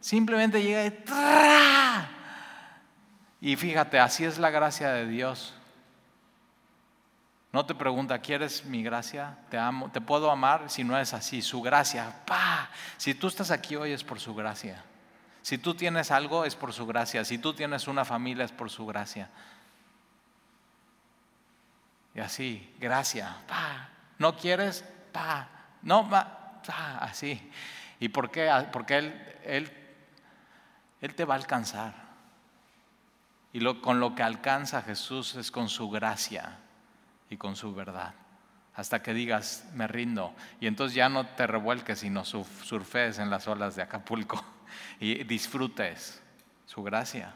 [0.00, 0.92] Simplemente llega y...
[3.40, 5.57] Y fíjate, así es la gracia de Dios.
[7.52, 9.38] No te pregunta, ¿quieres mi gracia?
[9.50, 9.90] ¿Te amo?
[9.90, 10.68] ¿Te puedo amar?
[10.68, 12.22] Si no es así, su gracia.
[12.26, 12.68] ¡pa!
[12.98, 14.84] Si tú estás aquí hoy es por su gracia.
[15.40, 17.24] Si tú tienes algo es por su gracia.
[17.24, 19.30] Si tú tienes una familia es por su gracia.
[22.14, 23.34] Y así, gracia.
[23.46, 23.88] ¡pa!
[24.18, 24.84] ¿No quieres?
[25.10, 25.48] ¡pa!
[25.80, 26.60] No, pa,
[27.00, 27.50] así.
[27.98, 28.50] ¿Y por qué?
[28.72, 29.72] Porque Él, él,
[31.00, 31.94] él te va a alcanzar.
[33.54, 36.58] Y con lo que alcanza Jesús es con su gracia
[37.30, 38.14] y con su verdad.
[38.74, 40.34] Hasta que digas, me rindo.
[40.60, 44.44] Y entonces ya no te revuelques, sino surfes en las olas de Acapulco
[45.00, 46.22] y disfrutes
[46.64, 47.34] su gracia.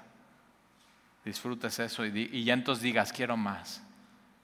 [1.24, 3.83] Disfrutes eso y ya entonces digas, quiero más,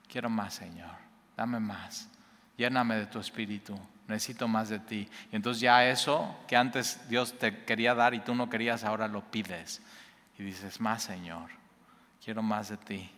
[0.08, 0.92] quiero más, Señor,
[1.36, 2.08] dame más,
[2.56, 5.08] lléname de tu espíritu, necesito más de ti.
[5.32, 9.08] Y entonces ya eso que antes Dios te quería dar y tú no querías, ahora
[9.08, 9.82] lo pides.
[10.38, 11.50] Y dices, más, Señor,
[12.24, 13.10] quiero más de ti.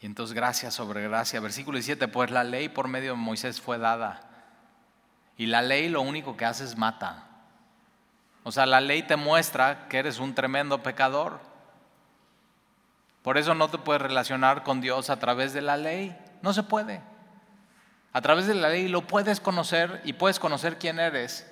[0.00, 1.40] Y entonces gracia sobre gracia.
[1.40, 4.20] Versículo 17, pues la ley por medio de Moisés fue dada.
[5.36, 7.26] Y la ley lo único que hace es mata.
[8.44, 11.40] O sea, la ley te muestra que eres un tremendo pecador.
[13.22, 16.16] Por eso no te puedes relacionar con Dios a través de la ley.
[16.42, 17.00] No se puede.
[18.12, 21.46] A través de la ley lo puedes conocer y puedes conocer quién eres.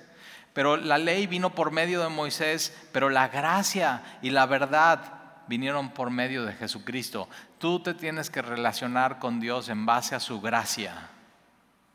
[0.53, 4.99] Pero la ley vino por medio de Moisés, pero la gracia y la verdad
[5.47, 7.29] vinieron por medio de Jesucristo.
[7.59, 11.09] Tú te tienes que relacionar con Dios en base a su gracia.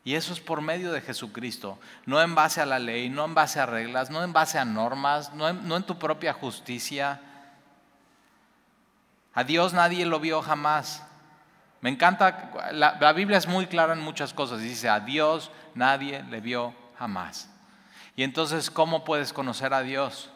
[0.05, 3.33] Y eso es por medio de Jesucristo, no en base a la ley, no en
[3.33, 7.21] base a reglas, no en base a normas, no en, tu propia justicia.
[9.33, 11.03] A Dios nadie lo vio jamás.
[11.79, 14.59] Me encanta, la, Biblia es muy clara en muchas cosas.
[14.59, 17.49] Dice, a Dios nadie le vio jamás.
[18.17, 20.32] Y entonces, ¿cómo puedes conocer a Dios?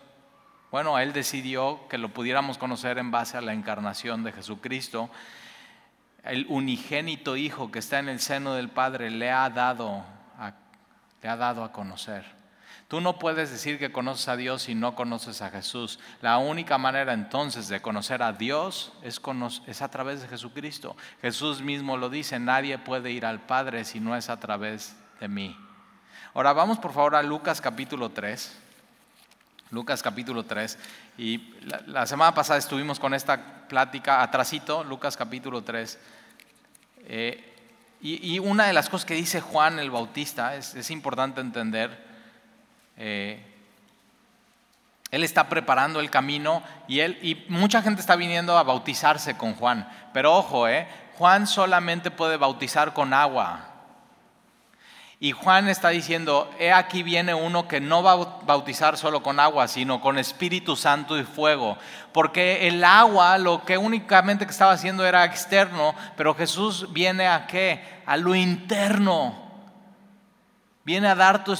[0.70, 5.10] Bueno, Él decidió que lo pudiéramos conocer en base a la encarnación de Jesucristo.
[6.24, 10.04] el unigénito Hijo que está en el seno del Padre le ha dado
[10.38, 10.54] a,
[11.22, 12.38] le ha dado a conocer.
[12.90, 16.00] Tú no puedes decir que conoces a Dios si no conoces a Jesús.
[16.22, 19.22] La única manera entonces de conocer a Dios es,
[19.68, 20.96] es, a través de Jesucristo.
[21.22, 25.28] Jesús mismo lo dice, nadie puede ir al Padre si no es a través de
[25.28, 25.58] mí.
[26.34, 28.67] Ahora vamos por favor a Lucas capítulo 3.
[29.72, 30.78] Lucas capítulo 3.
[31.18, 31.54] Y
[31.86, 36.00] la, semana pasada estuvimos con esta plática atrasito, Lucas capítulo 3.
[37.10, 37.54] Eh,
[38.02, 42.06] y, una de las cosas que dice Juan el Bautista es, es importante entender
[42.98, 43.44] eh,
[45.12, 49.54] él está preparando el camino y, él, y mucha gente está viniendo a bautizarse con
[49.56, 49.88] Juan.
[50.14, 53.77] Pero ojo, eh, Juan solamente puede bautizar con agua.
[55.20, 59.40] Y Juan está diciendo, he aquí viene uno que no va a bautizar solo con
[59.40, 61.76] agua, sino con Espíritu Santo y fuego.
[62.14, 67.48] Porque el agua lo que únicamente que estaba haciendo era externo, pero Jesús viene a
[67.48, 67.84] qué?
[68.06, 69.48] A lo interno.
[70.84, 71.58] Viene a dar tu,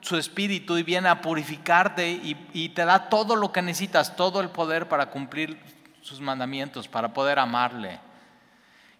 [0.00, 4.48] su espíritu y viene a purificarte y, te da todo lo que necesitas, todo el
[4.48, 5.60] poder para cumplir
[6.00, 8.00] sus mandamientos, para poder amarle.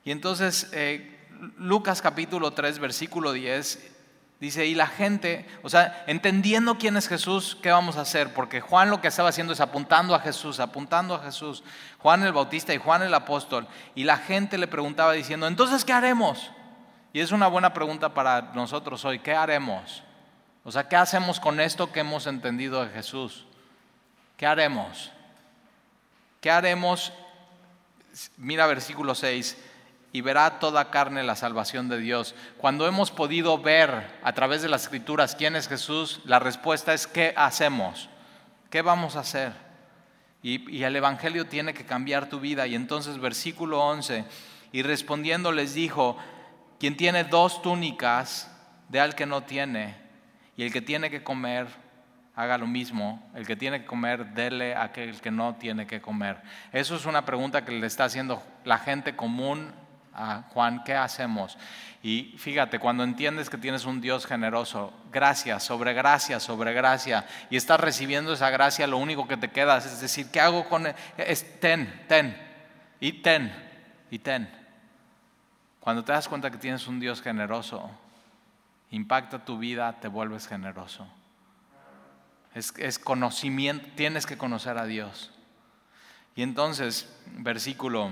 [0.04, 3.93] Y entonces eh, Lucas capítulo 3, versículo 10
[4.40, 8.34] dice, y la gente, o sea, entendiendo quién es Jesús, ¿qué vamos a hacer?
[8.34, 11.62] Porque Juan lo que estaba haciendo es apuntando a Jesús, apuntando a Jesús,
[11.98, 15.92] Juan el Bautista y Juan el apóstol, y la gente le preguntaba diciendo, entonces, ¿qué
[15.92, 16.50] haremos?
[17.12, 20.02] Y es una buena pregunta para nosotros hoy, ¿qué haremos?
[20.64, 23.46] O sea, ¿qué hacemos con esto que hemos entendido de Jesús?
[24.36, 25.12] ¿Qué haremos?
[26.40, 27.12] ¿Qué haremos?
[28.36, 29.56] Mira versículo 6,
[30.14, 32.36] y verá toda carne la salvación de Dios.
[32.58, 37.08] Cuando hemos podido ver a través de las escrituras quién es Jesús, la respuesta es
[37.08, 38.08] ¿qué hacemos?
[38.70, 39.52] ¿Qué vamos a hacer?
[40.40, 42.68] Y, el Evangelio tiene que cambiar tu vida.
[42.68, 44.24] Y entonces versículo 11,
[44.70, 46.16] y respondiendo les dijo,
[46.78, 48.48] quien tiene dos túnicas,
[48.88, 49.96] de al que no tiene
[50.56, 51.66] y el que tiene que comer,
[52.36, 53.28] haga lo mismo.
[53.34, 56.40] El que tiene que comer, dele a aquel que no tiene que comer.
[56.72, 59.72] Eso es una pregunta que le está haciendo la gente común
[60.14, 60.82] a Juan.
[60.84, 61.58] ¿Qué hacemos?
[62.02, 67.56] Y fíjate, cuando entiendes que tienes un Dios generoso, gracia sobre gracia sobre gracia, y
[67.56, 70.94] estás recibiendo esa gracia, lo único que te queda es decir, ¿qué hago con él?
[71.16, 72.36] Es ten, ten,
[73.00, 73.52] y ten,
[74.10, 74.48] y ten.
[75.80, 77.90] Cuando te das cuenta que tienes un Dios generoso,
[78.90, 81.06] impacta tu vida, te vuelves generoso.
[82.54, 85.32] Es, conocimiento, tienes que conocer a Dios.
[86.36, 88.10] Y entonces, versículo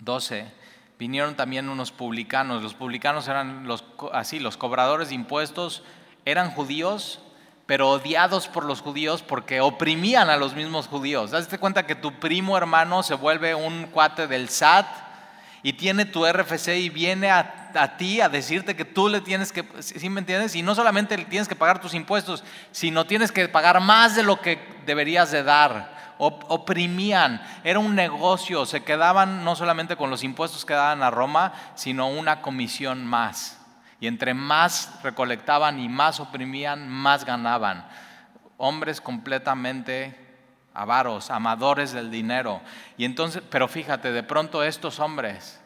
[0.00, 0.52] 12,
[0.98, 2.62] vinieron también unos publicanos.
[2.62, 5.82] Los publicanos eran los, así, los cobradores de impuestos,
[6.24, 7.20] eran judíos,
[7.66, 11.30] pero odiados por los judíos porque oprimían a los mismos judíos.
[11.30, 14.86] Date cuenta que tu primo hermano se vuelve un cuate del SAT
[15.62, 19.52] y tiene tu RFC y viene a a ti a decirte que tú le tienes
[19.52, 20.54] que, ¿sí me entiendes?
[20.54, 24.22] Y no solamente le tienes que pagar tus impuestos, sino tienes que pagar más de
[24.22, 25.95] lo que deberías de dar.
[26.18, 31.52] Oprimían, era un negocio, se quedaban no solamente con los impuestos que daban a Roma,
[31.74, 33.60] sino una comisión más.
[34.00, 37.86] Y entre más recolectaban y más oprimían, más ganaban.
[38.56, 40.26] Hombres completamente
[40.74, 42.60] avaros, amadores del dinero.
[42.96, 45.60] Y entonces, pero fíjate, de pronto estos hombres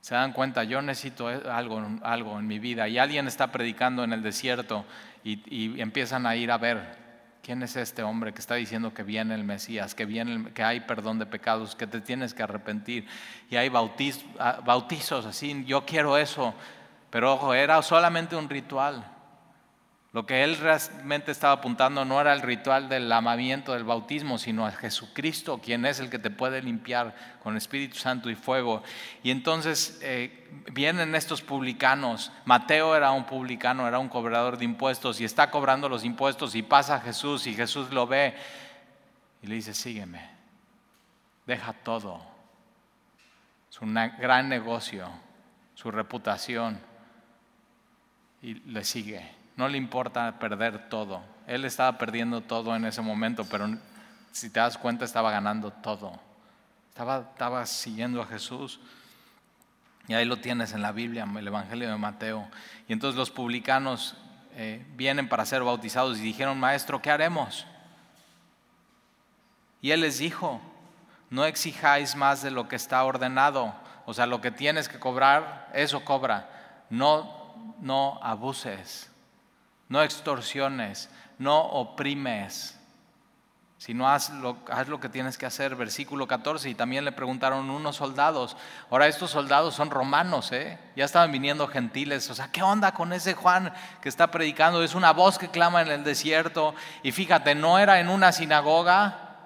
[0.00, 2.88] se dan cuenta, yo necesito algo, algo en mi vida.
[2.88, 4.86] Y alguien está predicando en el desierto
[5.22, 7.07] y, empiezan a ir a ver
[7.48, 10.80] quién es este hombre que está diciendo que viene el Mesías, que, viene que hay
[10.80, 13.06] perdón de pecados, que te tienes que arrepentir.
[13.48, 13.72] Y hay
[14.38, 16.52] ah, bautizos así, yo quiero eso.
[17.08, 19.02] Pero ojo, era solamente un ritual.
[20.12, 24.66] Lo que él realmente estaba apuntando no era el ritual del amamiento del bautismo, sino
[24.66, 28.82] a Jesucristo, quien es el que te puede limpiar con Espíritu Santo y fuego.
[29.22, 32.32] Y entonces eh, vienen estos publicanos.
[32.46, 36.62] Mateo era un publicano, era un cobrador de impuestos y está cobrando los impuestos y
[36.62, 38.34] pasa a Jesús y Jesús lo ve
[39.42, 40.26] y le dice, sígueme,
[41.44, 42.24] deja todo.
[43.70, 45.06] Es un gran negocio,
[45.74, 46.80] su reputación
[48.40, 51.20] y le sigue no le importa perder todo.
[51.48, 53.68] Él estaba perdiendo todo en ese momento, pero
[54.30, 56.12] si te das cuenta estaba ganando todo.
[56.90, 58.78] Estaba, siguiendo a Jesús.
[60.06, 62.48] Y ahí lo tienes en la Biblia, el Evangelio de Mateo.
[62.86, 64.16] Y entonces los publicanos
[64.54, 67.66] eh, vienen para ser bautizados y dijeron, maestro, ¿qué haremos?
[69.82, 70.60] Y él les dijo,
[71.30, 73.74] no exijáis más de lo que está ordenado.
[74.06, 76.86] O sea, lo que tienes que cobrar, eso cobra.
[76.90, 79.10] No, no abuses
[79.88, 82.78] no extorsiones, no oprimes.
[83.78, 85.76] Si no, haz lo, haz lo que tienes que hacer.
[85.76, 86.68] Versículo 14.
[86.68, 88.56] Y también le preguntaron unos soldados.
[88.90, 90.78] Ahora estos soldados son romanos, ¿eh?
[90.96, 92.28] Ya estaban viniendo gentiles.
[92.28, 93.72] O sea, ¿qué onda con ese Juan
[94.02, 94.82] que está predicando?
[94.82, 96.74] Es una voz que clama en el desierto.
[97.04, 99.36] Y fíjate, no era en una sinagoga,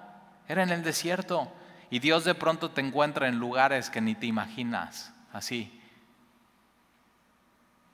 [0.47, 1.51] era en el desierto.
[1.91, 5.13] Y Dios de pronto te encuentra en lugares que ni te imaginas.
[5.31, 5.79] Así.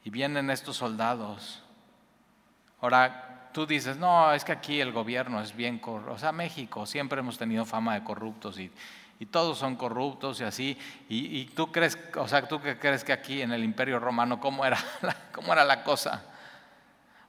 [0.05, 1.63] Y vienen estos soldados.
[2.81, 6.13] Ahora, tú dices, no, es que aquí el gobierno es bien corrupto.
[6.13, 8.71] O sea, México siempre hemos tenido fama de corruptos y,
[9.31, 10.77] todos son corruptos y así.
[11.09, 14.65] Y, tú crees, o sea, tú qué crees que aquí en el Imperio Romano, ¿cómo
[14.65, 16.23] era la, cómo era la cosa?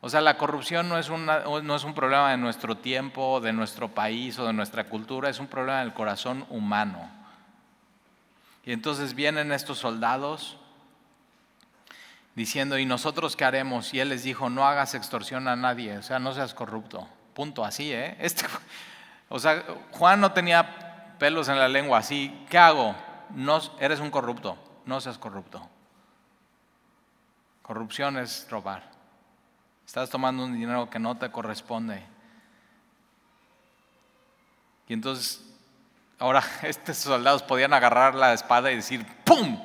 [0.01, 3.89] O sea, la corrupción no es, no es un problema de nuestro tiempo, de nuestro
[3.89, 7.11] país o de nuestra cultura, es un problema del corazón humano.
[8.65, 10.60] Y entonces vienen estos soldados
[12.35, 13.93] diciendo, ¿y nosotros qué haremos?
[13.95, 17.09] Y él les dijo, no hagas extorsión a nadie, o sea, no seas corrupto.
[17.35, 18.17] Punto, así, ¿eh?
[18.21, 18.45] Este,
[19.29, 22.95] o sea, Juan no tenía pelos en la lengua, así, ¿qué hago?
[23.31, 25.69] No, eres un corrupto, no seas corrupto.
[27.63, 28.91] Corrupción es robar.
[29.87, 32.03] Estás tomando un dinero que no te corresponde.
[34.89, 35.41] Y entonces,
[36.19, 39.57] ahora estos soldados podían agarrar la espada y decir, ¡pum!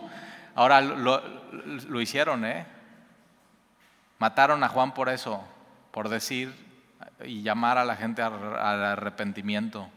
[0.54, 1.35] Ahora lo,
[1.88, 2.66] lo hicieron, ¿eh?
[4.20, 5.44] Mataron a Juan por eso,
[5.92, 6.54] por decir
[7.24, 9.90] y llamar a la gente al arrepentimiento.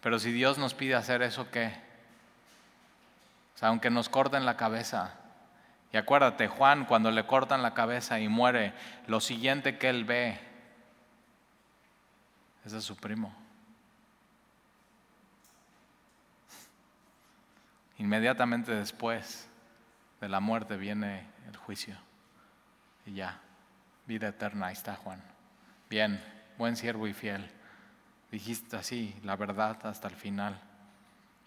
[0.00, 1.66] Pero si Dios nos pide hacer eso, ¿qué?
[3.54, 5.14] O sea, aunque nos corten la cabeza.
[5.92, 8.72] Y acuérdate, Juan, cuando le cortan la cabeza y muere,
[9.06, 10.40] lo siguiente que él ve
[12.64, 13.34] es de su primo.
[18.00, 19.46] Inmediatamente después
[20.22, 21.94] de la muerte viene el juicio.
[23.04, 23.38] Y ya,
[24.06, 25.22] vida eterna, ahí está Juan.
[25.90, 26.18] Bien,
[26.56, 27.46] buen siervo y fiel.
[28.30, 30.58] Dijiste así, la verdad hasta el final.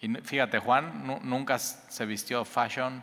[0.00, 3.02] Y fíjate, Juan nunca se vistió fashion,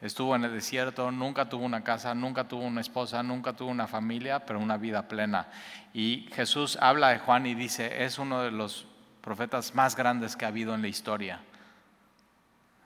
[0.00, 3.86] estuvo en el desierto, nunca tuvo una casa, nunca tuvo una esposa, nunca tuvo una
[3.86, 5.46] familia, pero una vida plena.
[5.94, 8.88] Y Jesús habla de Juan y dice, es uno de los
[9.20, 11.42] profetas más grandes que ha habido en la historia.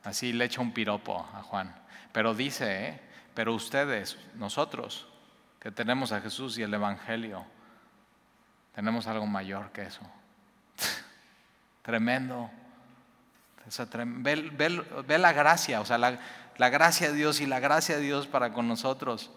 [0.05, 1.75] Así le echa un piropo a Juan.
[2.13, 3.01] Pero dice, ¿eh?
[3.35, 5.07] pero ustedes, nosotros,
[5.61, 7.45] que tenemos a Jesús y el Evangelio,
[8.75, 10.03] tenemos algo mayor que eso.
[11.83, 12.51] Tremendo.
[13.97, 16.19] ve, la gracia, o sea, la,
[16.59, 19.31] la gracia de Dios y la gracia de Dios para con nosotros.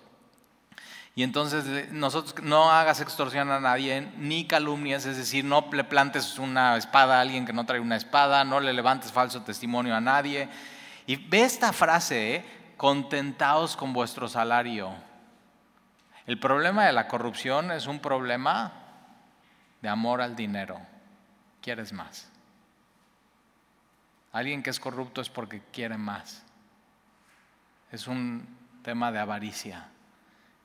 [1.18, 6.38] Y entonces nosotros no hagas extorsión a nadie, ni calumnias, es decir, no le plantes
[6.38, 10.02] una espada a alguien que no trae una espada, no le levantes falso testimonio a
[10.02, 10.50] nadie.
[11.08, 12.46] Y ve esta frase, ¿eh?
[12.76, 14.94] contentaos con vuestro salario.
[16.28, 18.74] El problema de la corrupción es un problema
[19.82, 20.82] de amor al dinero.
[21.62, 22.30] Quieres más.
[24.34, 26.44] Alguien que es corrupto es porque quiere más.
[27.90, 28.46] Es un
[28.84, 29.88] tema de avaricia.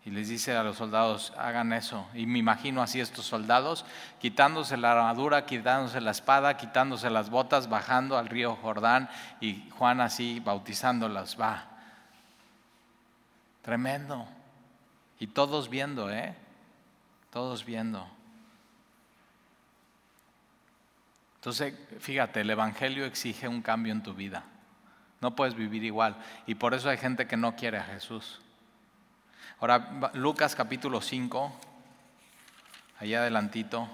[0.04, 2.08] Y les dice a los soldados, hagan eso.
[2.14, 3.84] Y me imagino así estos soldados,
[4.18, 10.00] quitándose la armadura, quitándose la espada, quitándose las botas, bajando al río Jordán y Juan
[10.00, 11.38] así bautizándolas.
[11.38, 11.66] Va.
[13.60, 14.26] Tremendo.
[15.18, 16.34] Y todos viendo, ¿eh?
[17.30, 18.08] Todos viendo.
[21.36, 24.44] Entonces, fíjate, el Evangelio exige un cambio en tu vida.
[25.20, 26.16] No puedes vivir igual.
[26.46, 28.40] Y por eso hay gente que no quiere a Jesús.
[29.60, 31.52] Ahora, Lucas capítulo 5,
[32.98, 33.86] allá adelantito,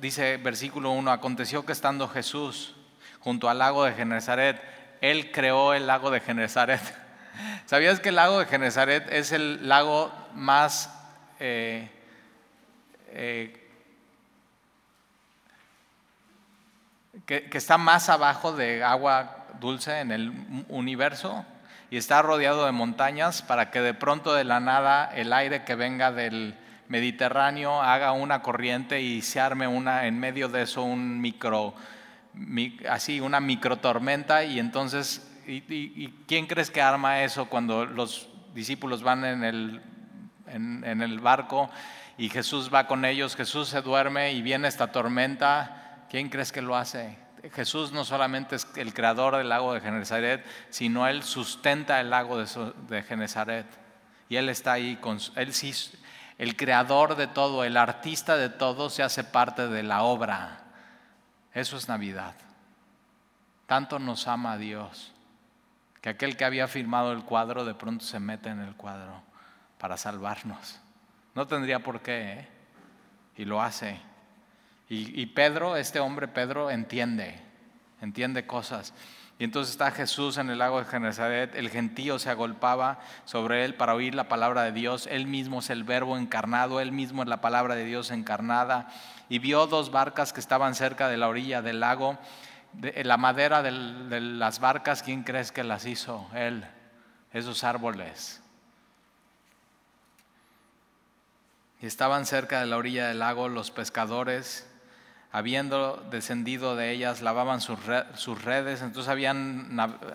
[0.00, 2.76] dice versículo 1, aconteció que estando Jesús
[3.18, 4.62] junto al lago de Genezaret,
[5.00, 6.80] él creó el lago de Genezaret.
[7.66, 10.96] ¿Sabías que el lago de Genezaret es el lago más
[11.40, 11.90] eh,
[13.08, 13.68] eh,
[17.26, 21.44] que, que, está más abajo de agua dulce en el universo?
[21.90, 25.74] Y está rodeado de montañas para que de pronto de la nada el aire que
[25.74, 26.54] venga del
[26.88, 31.74] Mediterráneo haga una corriente y se arme una en medio de eso un micro
[32.88, 34.44] así una microtormenta.
[34.44, 39.82] Y entonces y, quién crees que arma eso cuando los discípulos van en el
[40.46, 41.70] en el barco
[42.18, 46.06] y Jesús va con ellos Jesús se duerme y viene esta tormenta.
[46.10, 50.46] Quién crees que lo hace Jesús no solamente es el creador del lago de Genesaret,
[50.70, 53.66] sino Él sustenta el lago de, Genesaret.
[54.28, 55.74] Y Él está ahí, con, Él sí,
[56.38, 60.60] el creador de todo, el artista de todo, se hace parte de la obra.
[61.52, 62.34] Eso es Navidad.
[63.66, 65.12] Tanto nos ama Dios,
[66.00, 69.22] que aquel que había firmado el cuadro de pronto se mete en el cuadro
[69.78, 70.80] para salvarnos.
[71.34, 72.48] No tendría por qué, ¿eh?
[73.36, 74.00] y lo hace.
[74.94, 77.40] Y, Pedro, este hombre Pedro, entiende,
[78.02, 78.92] entiende cosas.
[79.38, 83.74] Y entonces está Jesús en el lago de Genesaret, el gentío se agolpaba sobre él
[83.74, 87.28] para oír la palabra de Dios, él mismo es el verbo encarnado, él mismo es
[87.30, 88.88] la palabra de Dios encarnada,
[89.30, 92.18] y vio dos barcas que estaban cerca de la orilla del lago,
[92.74, 93.70] de, la madera de
[94.20, 96.28] las barcas, ¿quién crees que las hizo?
[96.34, 96.66] Él,
[97.32, 98.42] esos árboles.
[101.80, 104.68] Y estaban cerca de la orilla del lago los pescadores
[105.34, 107.82] habiendo descendido de ellas, lavaban sus,
[108.44, 109.74] redes, entonces habían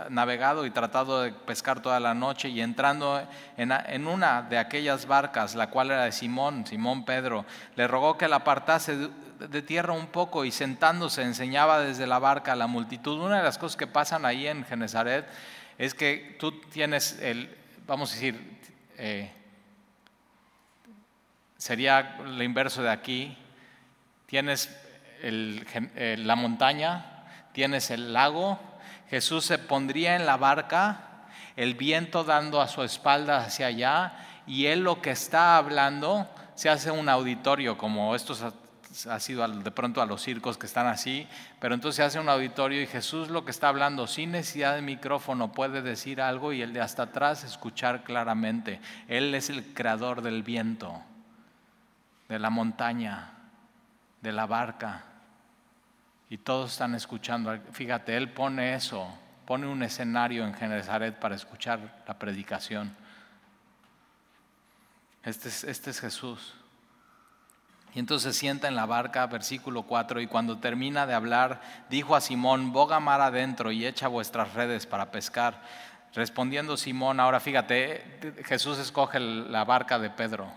[0.10, 5.56] navegado y tratado de pescar toda la noche y entrando en, una de aquellas barcas,
[5.56, 7.46] la cual era de Simón, Simón Pedro,
[7.76, 9.10] le rogó que la apartase
[9.40, 13.20] de, tierra un poco y sentándose enseñaba desde la barca a la multitud.
[13.20, 15.28] Una de las cosas que pasan ahí en Genezaret
[15.80, 17.56] es que tú tienes el,
[17.88, 18.60] vamos a decir,
[19.00, 19.32] eh,
[21.58, 23.36] sería lo inverso de aquí,
[24.28, 24.70] tienes
[25.22, 28.60] la montaña, tienes el lago,
[29.10, 34.14] Jesús se pondría en la barca, el viento dando a su espalda hacia allá,
[34.46, 38.36] y él lo que está hablando se hace un auditorio, como esto
[39.10, 41.28] ha sido de pronto a los circos que están así,
[41.60, 44.82] pero entonces se hace un auditorio y Jesús lo que está hablando sin necesidad de
[44.82, 48.80] micrófono puede decir algo y el de hasta atrás escuchar claramente.
[49.08, 51.02] Él es el creador del viento,
[52.28, 53.37] de la montaña,
[54.28, 55.04] de la barca.
[56.30, 57.58] Y todos están escuchando.
[57.72, 59.08] Fíjate, Él pone eso,
[59.46, 62.94] pone un escenario en Genezaret para escuchar la predicación.
[65.24, 66.56] Este es, este es Jesús.
[67.96, 72.14] Y entonces se sienta en la barca, versículo 4, y cuando termina de hablar, dijo
[72.14, 75.64] a Simón, boga mar adentro y echa vuestras redes para pescar.
[76.14, 80.52] Respondiendo Simón, ahora fíjate, Jesús escoge la barca de Pedro.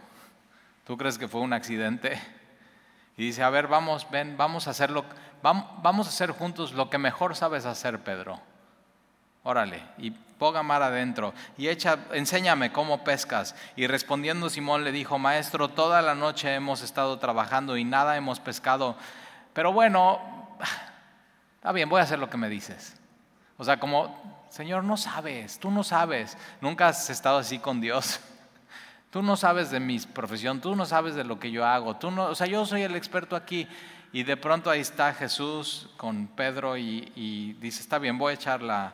[0.84, 2.20] ¿Tú crees que fue un accidente?
[3.20, 5.04] Y dice, a ver, vamos, ven, vamos a hacerlo,
[5.42, 8.40] vamos a hacer juntos lo que mejor sabes hacer, Pedro.
[9.42, 13.54] Órale, y ponga mar adentro, y echa, enséñame cómo pescas.
[13.76, 18.40] Y respondiendo Simón le dijo, Maestro, toda la noche hemos estado trabajando y nada hemos
[18.40, 18.96] pescado,
[19.52, 20.18] pero bueno,
[21.56, 22.96] está bien, voy a hacer lo que me dices.
[23.58, 28.18] O sea, como, Señor, no sabes, tú no sabes, nunca has estado así con Dios.
[29.11, 32.12] Tú no sabes de mi profesión, tú no sabes de lo que yo hago, tú
[32.12, 33.66] no, o sea, yo soy el experto aquí.
[34.12, 38.62] Y de pronto ahí está Jesús con Pedro y, dice, está bien, voy a echar
[38.62, 38.92] la...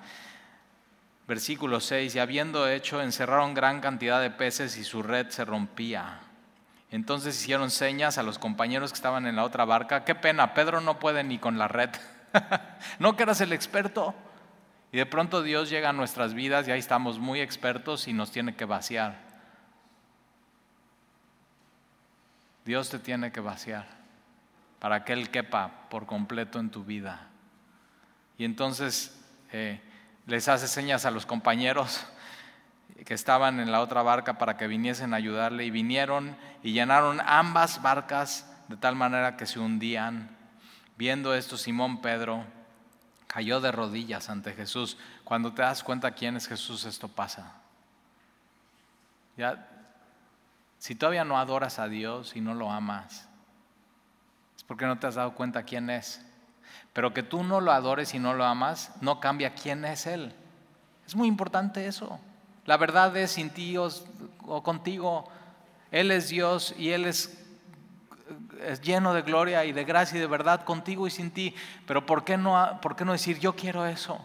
[1.26, 6.20] Versículo 6, y habiendo hecho, encerraron gran cantidad de peces y su red se rompía.
[6.92, 10.04] Entonces hicieron señas a los compañeros que estaban en la otra barca.
[10.04, 11.90] Qué pena, Pedro no puede ni con la red.
[13.00, 14.14] no que eras el experto.
[14.92, 18.30] Y de pronto Dios llega a nuestras vidas y ahí estamos muy expertos y nos
[18.30, 19.25] tiene que vaciar.
[22.66, 23.86] Dios te tiene que vaciar
[24.80, 27.28] para que Él quepa por completo en tu vida.
[28.38, 29.16] Y entonces
[29.52, 29.80] eh,
[30.26, 32.04] les hace señas a los compañeros
[33.04, 37.20] que estaban en la otra barca para que viniesen a ayudarle y vinieron y llenaron
[37.24, 40.28] ambas barcas de tal manera que se hundían.
[40.98, 42.44] Viendo esto, Simón Pedro
[43.28, 44.98] cayó de rodillas ante Jesús.
[45.22, 47.52] Cuando te das cuenta quién es Jesús, esto pasa.
[49.36, 49.75] Ya
[50.87, 53.28] si todavía no adoras a Dios y no lo amas,
[54.57, 56.24] es porque no te has dado cuenta quién es.
[56.93, 60.32] Pero que tú no lo adores y no lo amas, no cambia quién es Él.
[61.05, 62.20] Es muy importante eso.
[62.66, 63.91] La verdad es sin ti o,
[64.62, 65.28] contigo.
[65.91, 67.45] Él es Dios y Él es,
[68.62, 71.53] es, lleno de gloria y de gracia y de verdad contigo y sin ti.
[71.84, 74.24] Pero ¿por qué no, por qué no decir yo quiero eso?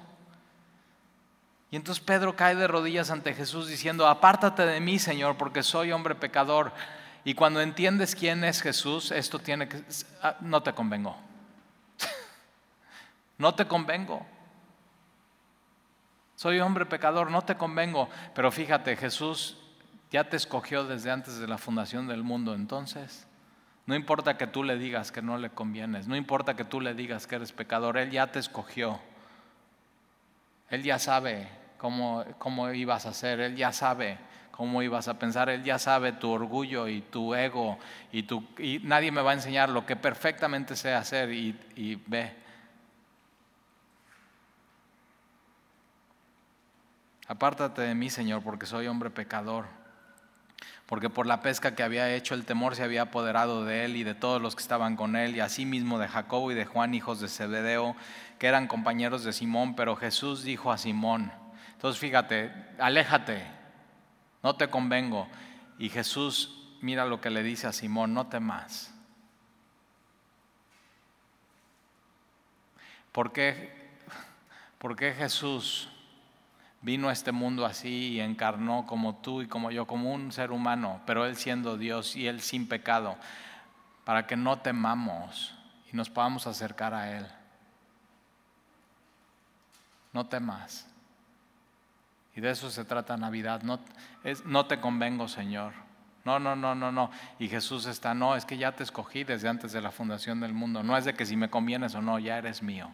[1.71, 5.93] Y entonces Pedro cae de rodillas ante Jesús diciendo, apártate de mí, Señor, porque soy
[5.93, 6.73] hombre pecador.
[7.23, 9.81] Y cuando entiendes quién es Jesús, esto tiene que...
[10.21, 11.15] Ah, no te convengo.
[13.37, 14.25] no te convengo.
[16.35, 18.09] Soy hombre pecador, no te convengo.
[18.35, 19.57] Pero fíjate, Jesús
[20.11, 22.53] ya te escogió desde antes de la fundación del mundo.
[22.53, 23.27] Entonces,
[23.85, 26.95] no importa que tú le digas que no le convienes, no importa que tú le
[26.95, 28.99] digas que eres pecador, Él ya te escogió.
[30.69, 34.19] Él ya sabe cómo, ibas a hacer, Él ya sabe
[34.51, 37.79] cómo ibas a pensar, Él ya sabe tu orgullo y tu ego
[38.11, 41.95] y, tu, y nadie me va a enseñar lo que perfectamente sé hacer y, y
[41.95, 42.35] ve.
[47.27, 49.65] Apártate de mí, Señor, porque soy hombre pecador.
[50.85, 54.03] Porque por la pesca que había hecho, el temor se había apoderado de él y
[54.03, 57.21] de todos los que estaban con él, y asimismo de Jacobo y de Juan, hijos
[57.21, 57.95] de Zebedeo,
[58.37, 59.75] que eran compañeros de Simón.
[59.75, 61.31] Pero Jesús dijo a Simón,
[61.81, 63.43] entonces fíjate, aléjate,
[64.43, 65.27] no te convengo.
[65.79, 68.93] Y Jesús, mira lo que le dice a Simón, no temas.
[73.11, 73.97] ¿Por qué,
[74.77, 75.89] ¿Por qué Jesús
[76.81, 80.51] vino a este mundo así y encarnó como tú y como yo, como un ser
[80.51, 83.17] humano, pero Él siendo Dios y Él sin pecado,
[84.05, 85.55] para que no temamos
[85.91, 87.25] y nos podamos acercar a Él?
[90.13, 90.90] No temas.
[92.35, 93.61] Y de eso se trata Navidad.
[93.63, 93.79] No,
[94.45, 95.73] no te convengo, Señor.
[96.23, 97.11] No, no, no, no, no.
[97.39, 100.53] Y Jesús está, no, es que ya te escogí desde antes de la fundación del
[100.53, 100.83] mundo.
[100.83, 102.91] No es de que si me convienes o no, ya eres mío.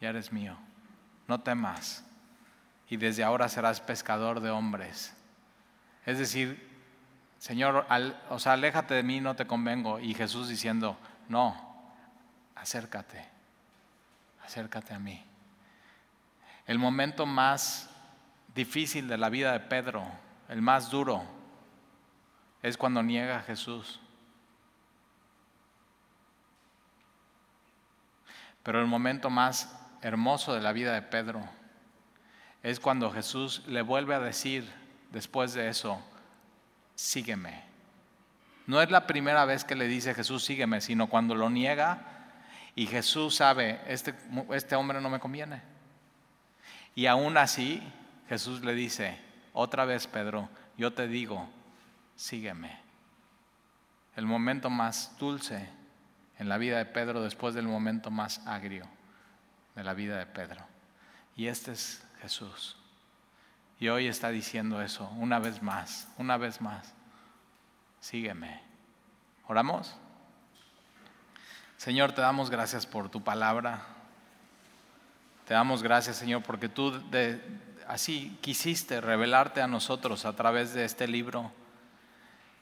[0.00, 0.56] Ya eres mío.
[1.28, 2.04] No temas.
[2.88, 5.14] Y desde ahora serás pescador de hombres.
[6.06, 6.68] Es decir,
[7.38, 7.86] Señor,
[8.30, 10.00] o sea, aléjate de mí, no te convengo.
[10.00, 10.98] Y Jesús diciendo,
[11.28, 11.56] no,
[12.54, 13.24] acércate,
[14.42, 15.24] acércate a mí.
[16.70, 17.90] El momento más
[18.54, 20.06] difícil de la vida de Pedro,
[20.48, 21.24] el más duro,
[22.62, 23.98] es cuando niega a Jesús.
[28.62, 31.42] Pero el momento más hermoso de la vida de Pedro
[32.62, 34.72] es cuando Jesús le vuelve a decir
[35.10, 36.00] después de eso,
[36.94, 37.64] sígueme.
[38.68, 42.30] No es la primera vez que le dice Jesús, sígueme, sino cuando lo niega
[42.76, 44.14] y Jesús sabe, este,
[44.52, 45.69] este hombre no me conviene.
[46.94, 47.82] Y aún así,
[48.28, 49.18] Jesús le dice,
[49.52, 51.48] otra vez Pedro, yo te digo,
[52.16, 52.80] sígueme.
[54.16, 55.68] El momento más dulce
[56.38, 58.86] en la vida de Pedro después del momento más agrio
[59.74, 60.64] de la vida de Pedro.
[61.36, 62.76] Y este es Jesús.
[63.78, 66.92] Y hoy está diciendo eso una vez más, una vez más.
[68.00, 68.62] Sígueme.
[69.46, 69.96] ¿Oramos?
[71.76, 73.86] Señor, te damos gracias por tu palabra.
[75.50, 76.94] Te damos gracias, Señor, porque tú
[77.88, 81.50] así quisiste revelarte a nosotros a través de este libro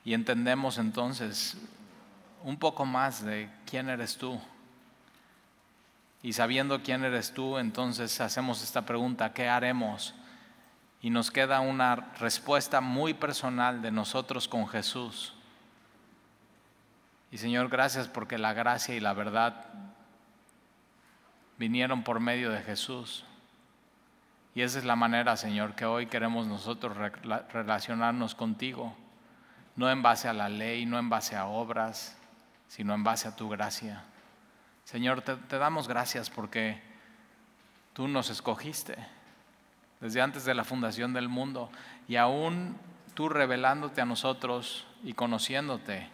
[0.07, 1.59] y entendemos entonces
[2.45, 4.41] un poco más de quién eres tú.
[6.22, 10.14] Y sabiendo quién eres tú, entonces hacemos esta pregunta, ¿qué haremos?
[11.03, 15.34] Y nos queda una respuesta muy personal de nosotros con Jesús.
[17.30, 19.66] Y Señor, gracias porque la gracia y la verdad
[21.59, 23.24] vinieron por medio de Jesús.
[24.54, 26.96] Y esa es la manera, Señor, que hoy queremos nosotros
[27.52, 28.96] relacionarnos contigo,
[29.76, 32.16] no en base a la ley, no en base a obras,
[32.68, 34.04] sino en base a tu gracia.
[34.84, 36.80] Señor, te, damos gracias porque
[37.92, 38.96] tú nos escogiste
[40.00, 41.70] desde antes de la fundación del mundo
[42.09, 42.76] y aún
[43.14, 46.09] tú revelándote a nosotros y conociéndote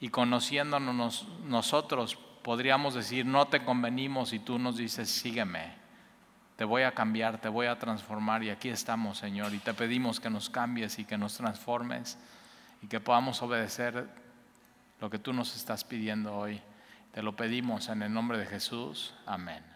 [0.00, 5.72] y conociéndonos nosotros podríamos decir, no te convenimos y tú nos dices, sígueme,
[6.54, 10.20] te voy a cambiar, te voy a transformar y aquí estamos, Señor, y te pedimos
[10.20, 12.16] que nos cambies y que nos transformes
[12.82, 14.08] y que podamos obedecer
[15.00, 16.62] lo que tú nos estás pidiendo hoy.
[17.10, 19.12] Te lo pedimos en el nombre de Jesús.
[19.26, 19.75] Amén.